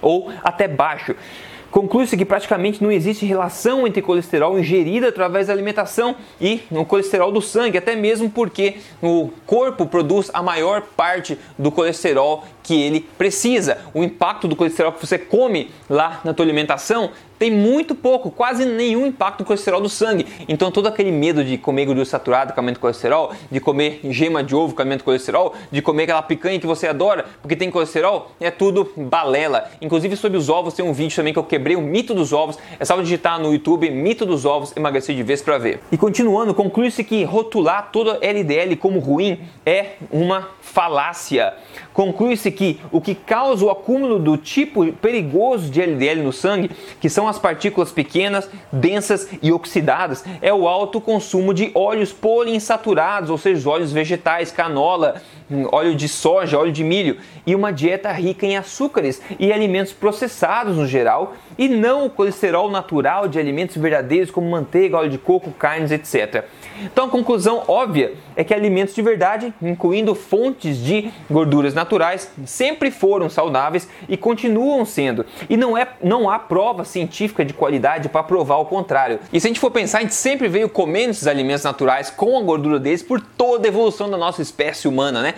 ou 0.00 0.32
até 0.42 0.66
baixo. 0.66 1.14
Conclui-se 1.70 2.16
que 2.16 2.24
praticamente 2.24 2.82
não 2.82 2.90
existe 2.90 3.26
relação 3.26 3.86
entre 3.86 4.00
colesterol 4.00 4.58
ingerido 4.58 5.06
através 5.06 5.48
da 5.48 5.52
alimentação 5.52 6.16
e 6.40 6.62
o 6.70 6.84
colesterol 6.84 7.30
do 7.30 7.42
sangue, 7.42 7.76
até 7.76 7.94
mesmo 7.94 8.30
porque 8.30 8.76
o 9.02 9.30
corpo 9.46 9.84
produz 9.86 10.30
a 10.32 10.42
maior 10.42 10.82
parte 10.96 11.38
do 11.58 11.70
colesterol 11.70 12.44
que 12.62 12.82
ele 12.82 13.00
precisa. 13.00 13.78
O 13.94 14.02
impacto 14.02 14.46
do 14.46 14.54
colesterol 14.54 14.92
que 14.92 15.06
você 15.06 15.18
come 15.18 15.70
lá 15.88 16.20
na 16.24 16.34
tua 16.34 16.44
alimentação 16.44 17.10
tem 17.38 17.50
muito 17.50 17.94
pouco, 17.94 18.30
quase 18.30 18.64
nenhum 18.64 19.06
impacto 19.06 19.40
no 19.40 19.46
colesterol 19.46 19.80
do 19.80 19.88
sangue. 19.88 20.26
Então 20.48 20.70
todo 20.70 20.88
aquele 20.88 21.12
medo 21.12 21.44
de 21.44 21.56
comer 21.56 21.86
gordura 21.86 22.04
saturada 22.04 22.52
com 22.52 22.60
aumento 22.60 22.74
de 22.74 22.80
colesterol, 22.80 23.32
de 23.50 23.60
comer 23.60 24.00
gema 24.10 24.42
de 24.42 24.54
ovo 24.54 24.74
com 24.74 24.82
aumento 24.82 24.98
de 24.98 25.04
colesterol, 25.04 25.54
de 25.70 25.80
comer 25.80 26.02
aquela 26.02 26.22
picanha 26.22 26.58
que 26.58 26.66
você 26.66 26.88
adora 26.88 27.26
porque 27.40 27.54
tem 27.54 27.70
colesterol, 27.70 28.32
é 28.40 28.50
tudo 28.50 28.90
balela. 28.96 29.70
Inclusive 29.80 30.16
sobre 30.16 30.36
os 30.36 30.48
ovos 30.48 30.74
tem 30.74 30.84
um 30.84 30.92
vídeo 30.92 31.14
também 31.14 31.32
que 31.32 31.38
eu 31.38 31.44
o 31.76 31.82
mito 31.82 32.14
dos 32.14 32.32
ovos. 32.32 32.58
É 32.78 32.84
só 32.84 33.00
digitar 33.00 33.40
no 33.40 33.52
YouTube 33.52 33.90
mito 33.90 34.24
dos 34.24 34.44
ovos 34.44 34.76
emagrecer 34.76 35.14
de 35.14 35.22
vez 35.22 35.42
para 35.42 35.58
ver. 35.58 35.80
E 35.90 35.96
continuando, 35.96 36.54
conclui-se 36.54 37.02
que 37.04 37.24
rotular 37.24 37.90
toda 37.92 38.18
LDL 38.22 38.76
como 38.76 38.98
ruim 38.98 39.40
é 39.64 39.92
uma 40.10 40.48
falácia. 40.60 41.54
Conclui-se 41.98 42.52
que 42.52 42.80
o 42.92 43.00
que 43.00 43.12
causa 43.12 43.64
o 43.64 43.70
acúmulo 43.70 44.20
do 44.20 44.36
tipo 44.36 44.92
perigoso 44.92 45.68
de 45.68 45.82
LDL 45.82 46.22
no 46.22 46.32
sangue, 46.32 46.70
que 47.00 47.10
são 47.10 47.26
as 47.26 47.40
partículas 47.40 47.90
pequenas, 47.90 48.48
densas 48.70 49.28
e 49.42 49.50
oxidadas, 49.50 50.24
é 50.40 50.54
o 50.54 50.68
alto 50.68 51.00
consumo 51.00 51.52
de 51.52 51.72
óleos 51.74 52.12
poliinsaturados, 52.12 53.30
ou 53.30 53.36
seja, 53.36 53.68
óleos 53.68 53.90
vegetais, 53.90 54.52
canola, 54.52 55.20
óleo 55.72 55.96
de 55.96 56.08
soja, 56.08 56.56
óleo 56.56 56.70
de 56.70 56.84
milho, 56.84 57.16
e 57.44 57.52
uma 57.52 57.72
dieta 57.72 58.12
rica 58.12 58.46
em 58.46 58.56
açúcares 58.56 59.20
e 59.36 59.52
alimentos 59.52 59.92
processados 59.92 60.76
no 60.76 60.86
geral, 60.86 61.34
e 61.58 61.68
não 61.68 62.06
o 62.06 62.10
colesterol 62.10 62.70
natural 62.70 63.26
de 63.26 63.40
alimentos 63.40 63.76
verdadeiros 63.76 64.30
como 64.30 64.48
manteiga, 64.48 64.98
óleo 64.98 65.10
de 65.10 65.18
coco, 65.18 65.50
carnes, 65.50 65.90
etc. 65.90 66.44
Então 66.80 67.06
a 67.06 67.10
conclusão 67.10 67.64
óbvia 67.66 68.12
é 68.36 68.44
que 68.44 68.54
alimentos 68.54 68.94
de 68.94 69.02
verdade, 69.02 69.52
incluindo 69.60 70.14
fontes 70.14 70.76
de 70.76 71.10
gorduras 71.28 71.74
naturais, 71.74 71.87
sempre 72.44 72.90
foram 72.90 73.30
saudáveis 73.30 73.88
e 74.08 74.16
continuam 74.16 74.84
sendo. 74.84 75.24
E 75.48 75.56
não, 75.56 75.76
é, 75.76 75.88
não 76.02 76.28
há 76.28 76.38
prova 76.38 76.84
científica 76.84 77.44
de 77.44 77.54
qualidade 77.54 78.08
para 78.08 78.22
provar 78.22 78.56
o 78.56 78.66
contrário. 78.66 79.18
E 79.32 79.40
se 79.40 79.46
a 79.46 79.48
gente 79.48 79.60
for 79.60 79.70
pensar, 79.70 79.98
a 79.98 80.00
gente 80.02 80.14
sempre 80.14 80.48
veio 80.48 80.68
comendo 80.68 81.10
esses 81.10 81.26
alimentos 81.26 81.64
naturais 81.64 82.10
com 82.10 82.38
a 82.38 82.42
gordura 82.42 82.78
deles 82.78 83.02
por 83.02 83.20
toda 83.20 83.66
a 83.66 83.70
evolução 83.70 84.10
da 84.10 84.16
nossa 84.16 84.42
espécie 84.42 84.88
humana, 84.88 85.22
né? 85.22 85.34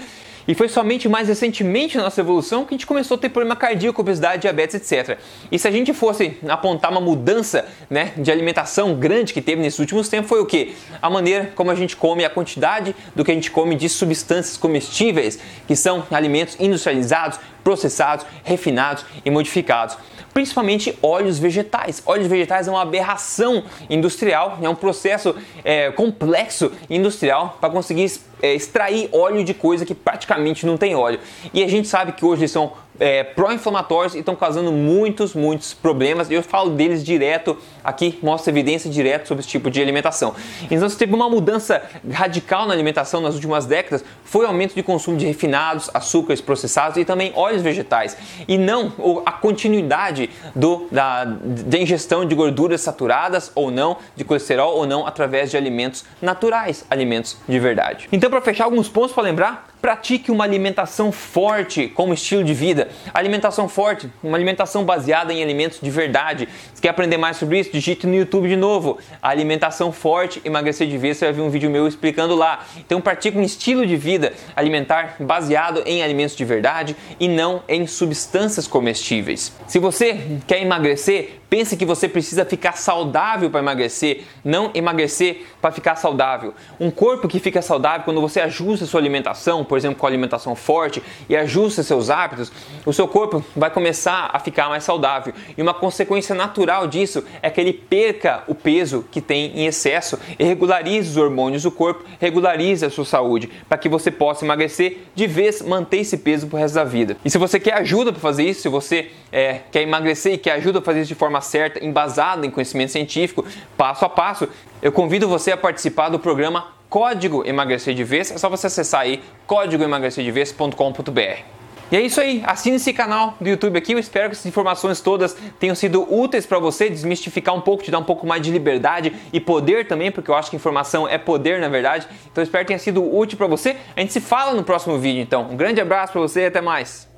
E 0.50 0.54
foi 0.56 0.68
somente 0.68 1.08
mais 1.08 1.28
recentemente 1.28 1.96
na 1.96 2.02
nossa 2.02 2.20
evolução 2.20 2.64
que 2.64 2.74
a 2.74 2.76
gente 2.76 2.84
começou 2.84 3.14
a 3.14 3.18
ter 3.18 3.28
problema 3.28 3.54
cardíaco, 3.54 4.00
obesidade, 4.00 4.42
diabetes, 4.42 4.74
etc. 4.74 5.16
E 5.48 5.56
se 5.56 5.68
a 5.68 5.70
gente 5.70 5.94
fosse 5.94 6.38
apontar 6.48 6.90
uma 6.90 7.00
mudança 7.00 7.68
né, 7.88 8.12
de 8.16 8.32
alimentação 8.32 8.96
grande 8.96 9.32
que 9.32 9.40
teve 9.40 9.62
nesses 9.62 9.78
últimos 9.78 10.08
tempos, 10.08 10.28
foi 10.28 10.40
o 10.40 10.46
que? 10.46 10.74
A 11.00 11.08
maneira 11.08 11.52
como 11.54 11.70
a 11.70 11.74
gente 11.76 11.94
come, 11.94 12.24
a 12.24 12.30
quantidade 12.30 12.96
do 13.14 13.24
que 13.24 13.30
a 13.30 13.34
gente 13.34 13.48
come 13.48 13.76
de 13.76 13.88
substâncias 13.88 14.56
comestíveis, 14.56 15.38
que 15.68 15.76
são 15.76 16.04
alimentos 16.10 16.56
industrializados, 16.58 17.38
processados, 17.62 18.26
refinados 18.42 19.06
e 19.24 19.30
modificados 19.30 19.96
principalmente 20.32 20.96
óleos 21.02 21.38
vegetais. 21.38 22.02
Óleos 22.06 22.26
vegetais 22.26 22.68
é 22.68 22.70
uma 22.70 22.82
aberração 22.82 23.64
industrial, 23.88 24.58
é 24.62 24.68
um 24.68 24.74
processo 24.74 25.34
é, 25.64 25.90
complexo 25.90 26.72
industrial 26.88 27.58
para 27.60 27.70
conseguir 27.70 28.10
é, 28.42 28.54
extrair 28.54 29.08
óleo 29.12 29.44
de 29.44 29.54
coisa 29.54 29.84
que 29.84 29.94
praticamente 29.94 30.64
não 30.66 30.76
tem 30.76 30.94
óleo. 30.94 31.20
E 31.52 31.62
a 31.62 31.68
gente 31.68 31.88
sabe 31.88 32.12
que 32.12 32.24
hoje 32.24 32.42
eles 32.42 32.50
são 32.50 32.72
é, 33.00 33.24
pró-inflamatórios 33.24 34.14
e 34.14 34.18
estão 34.18 34.36
causando 34.36 34.70
muitos, 34.70 35.34
muitos 35.34 35.72
problemas. 35.72 36.30
Eu 36.30 36.42
falo 36.42 36.70
deles 36.70 37.02
direto 37.02 37.56
aqui, 37.82 38.18
mostro 38.22 38.50
evidência 38.50 38.90
direta 38.90 39.24
sobre 39.26 39.40
esse 39.40 39.48
tipo 39.48 39.70
de 39.70 39.80
alimentação. 39.80 40.34
Então, 40.70 40.88
se 40.88 40.96
teve 40.96 41.14
uma 41.14 41.28
mudança 41.28 41.82
radical 42.12 42.66
na 42.66 42.74
alimentação 42.74 43.20
nas 43.22 43.34
últimas 43.34 43.64
décadas, 43.64 44.04
foi 44.22 44.44
o 44.44 44.48
aumento 44.48 44.74
de 44.74 44.82
consumo 44.82 45.16
de 45.16 45.26
refinados, 45.26 45.90
açúcares 45.94 46.40
processados 46.40 46.98
e 46.98 47.04
também 47.04 47.32
óleos 47.34 47.62
vegetais. 47.62 48.16
E 48.46 48.58
não 48.58 48.92
a 49.24 49.32
continuidade 49.32 50.28
do, 50.54 50.86
da, 50.90 51.24
da 51.24 51.78
ingestão 51.78 52.26
de 52.26 52.34
gorduras 52.34 52.82
saturadas 52.82 53.50
ou 53.54 53.70
não, 53.70 53.96
de 54.14 54.24
colesterol 54.24 54.76
ou 54.76 54.86
não, 54.86 55.06
através 55.06 55.50
de 55.50 55.56
alimentos 55.56 56.04
naturais, 56.20 56.84
alimentos 56.90 57.38
de 57.48 57.58
verdade. 57.58 58.08
Então, 58.12 58.28
para 58.28 58.42
fechar 58.42 58.64
alguns 58.64 58.88
pontos 58.88 59.12
para 59.12 59.22
lembrar, 59.22 59.69
Pratique 59.80 60.30
uma 60.30 60.44
alimentação 60.44 61.10
forte 61.10 61.88
como 61.88 62.12
estilo 62.12 62.44
de 62.44 62.52
vida. 62.52 62.88
Alimentação 63.14 63.68
forte, 63.68 64.10
uma 64.22 64.36
alimentação 64.36 64.84
baseada 64.84 65.32
em 65.32 65.42
alimentos 65.42 65.80
de 65.80 65.90
verdade. 65.90 66.48
Se 66.74 66.82
quer 66.82 66.90
aprender 66.90 67.16
mais 67.16 67.38
sobre 67.38 67.58
isso, 67.58 67.72
digite 67.72 68.06
no 68.06 68.14
YouTube 68.14 68.48
de 68.48 68.56
novo. 68.56 68.98
Alimentação 69.22 69.90
forte, 69.90 70.40
emagrecer 70.44 70.86
de 70.86 70.98
vez, 70.98 71.16
você 71.16 71.24
vai 71.24 71.34
ver 71.34 71.40
um 71.40 71.48
vídeo 71.48 71.70
meu 71.70 71.88
explicando 71.88 72.34
lá. 72.34 72.66
Então 72.78 73.00
pratique 73.00 73.38
um 73.38 73.42
estilo 73.42 73.86
de 73.86 73.96
vida 73.96 74.34
alimentar 74.54 75.16
baseado 75.18 75.82
em 75.86 76.02
alimentos 76.02 76.36
de 76.36 76.44
verdade 76.44 76.94
e 77.18 77.26
não 77.26 77.62
em 77.66 77.86
substâncias 77.86 78.66
comestíveis. 78.66 79.52
Se 79.66 79.78
você 79.78 80.40
quer 80.46 80.60
emagrecer, 80.60 81.39
Pense 81.50 81.76
que 81.76 81.84
você 81.84 82.08
precisa 82.08 82.44
ficar 82.44 82.76
saudável 82.76 83.50
para 83.50 83.58
emagrecer, 83.58 84.22
não 84.44 84.70
emagrecer 84.72 85.46
para 85.60 85.72
ficar 85.72 85.96
saudável. 85.96 86.54
Um 86.78 86.92
corpo 86.92 87.26
que 87.26 87.40
fica 87.40 87.60
saudável 87.60 88.04
quando 88.04 88.20
você 88.20 88.40
ajusta 88.40 88.86
sua 88.86 89.00
alimentação, 89.00 89.64
por 89.64 89.76
exemplo, 89.76 89.98
com 89.98 90.06
alimentação 90.06 90.54
forte 90.54 91.02
e 91.28 91.36
ajusta 91.36 91.82
seus 91.82 92.08
hábitos, 92.08 92.52
o 92.86 92.92
seu 92.92 93.08
corpo 93.08 93.44
vai 93.56 93.68
começar 93.68 94.30
a 94.32 94.38
ficar 94.38 94.68
mais 94.68 94.84
saudável. 94.84 95.34
E 95.58 95.60
uma 95.60 95.74
consequência 95.74 96.36
natural 96.36 96.86
disso 96.86 97.24
é 97.42 97.50
que 97.50 97.60
ele 97.60 97.72
perca 97.72 98.44
o 98.46 98.54
peso 98.54 99.04
que 99.10 99.20
tem 99.20 99.58
em 99.58 99.66
excesso 99.66 100.20
e 100.38 100.44
regularize 100.44 101.10
os 101.10 101.16
hormônios 101.16 101.64
do 101.64 101.72
corpo, 101.72 102.04
regularize 102.20 102.86
a 102.86 102.90
sua 102.90 103.04
saúde, 103.04 103.50
para 103.68 103.76
que 103.76 103.88
você 103.88 104.12
possa 104.12 104.44
emagrecer 104.44 104.98
de 105.16 105.26
vez 105.26 105.62
manter 105.62 105.98
esse 105.98 106.16
peso 106.16 106.46
pro 106.46 106.58
resto 106.58 106.76
da 106.76 106.84
vida. 106.84 107.16
E 107.24 107.30
se 107.30 107.38
você 107.38 107.58
quer 107.58 107.74
ajuda 107.74 108.12
para 108.12 108.20
fazer 108.20 108.44
isso, 108.44 108.62
se 108.62 108.68
você 108.68 109.10
é, 109.32 109.62
quer 109.72 109.82
emagrecer 109.82 110.34
e 110.34 110.38
quer 110.38 110.52
ajuda 110.52 110.80
para 110.80 110.92
fazer 110.92 111.00
isso 111.00 111.08
de 111.08 111.16
forma 111.16 111.39
certa, 111.40 111.84
embasada 111.84 112.46
em 112.46 112.50
conhecimento 112.50 112.92
científico, 112.92 113.44
passo 113.76 114.04
a 114.04 114.08
passo, 114.08 114.48
eu 114.82 114.92
convido 114.92 115.28
você 115.28 115.52
a 115.52 115.56
participar 115.56 116.08
do 116.08 116.18
programa 116.18 116.68
Código 116.88 117.46
Emagrecer 117.46 117.94
de 117.94 118.04
Vez. 118.04 118.30
É 118.30 118.38
só 118.38 118.48
você 118.48 118.66
acessar 118.66 119.02
aí 119.02 119.22
códigoemagrecerdevez.com.br. 119.46 121.60
E 121.92 121.96
é 121.96 122.00
isso 122.00 122.20
aí, 122.20 122.40
assine 122.46 122.76
esse 122.76 122.92
canal 122.92 123.34
do 123.40 123.48
YouTube 123.48 123.76
aqui. 123.76 123.92
Eu 123.92 123.98
espero 123.98 124.28
que 124.28 124.36
essas 124.36 124.46
informações 124.46 125.00
todas 125.00 125.36
tenham 125.58 125.74
sido 125.74 126.06
úteis 126.12 126.46
para 126.46 126.60
você, 126.60 126.88
desmistificar 126.88 127.52
um 127.52 127.60
pouco, 127.60 127.82
te 127.82 127.90
dar 127.90 127.98
um 127.98 128.04
pouco 128.04 128.24
mais 128.24 128.40
de 128.42 128.52
liberdade 128.52 129.12
e 129.32 129.40
poder 129.40 129.88
também, 129.88 130.12
porque 130.12 130.30
eu 130.30 130.36
acho 130.36 130.50
que 130.50 130.56
informação 130.56 131.08
é 131.08 131.18
poder 131.18 131.60
na 131.60 131.68
verdade. 131.68 132.06
Então 132.30 132.44
espero 132.44 132.64
que 132.64 132.68
tenha 132.68 132.78
sido 132.78 133.02
útil 133.02 133.36
para 133.36 133.48
você. 133.48 133.76
A 133.96 134.00
gente 134.00 134.12
se 134.12 134.20
fala 134.20 134.54
no 134.54 134.62
próximo 134.62 134.96
vídeo 134.98 135.20
então. 135.20 135.48
Um 135.50 135.56
grande 135.56 135.80
abraço 135.80 136.12
para 136.12 136.20
você 136.20 136.42
e 136.42 136.46
até 136.46 136.60
mais. 136.60 137.09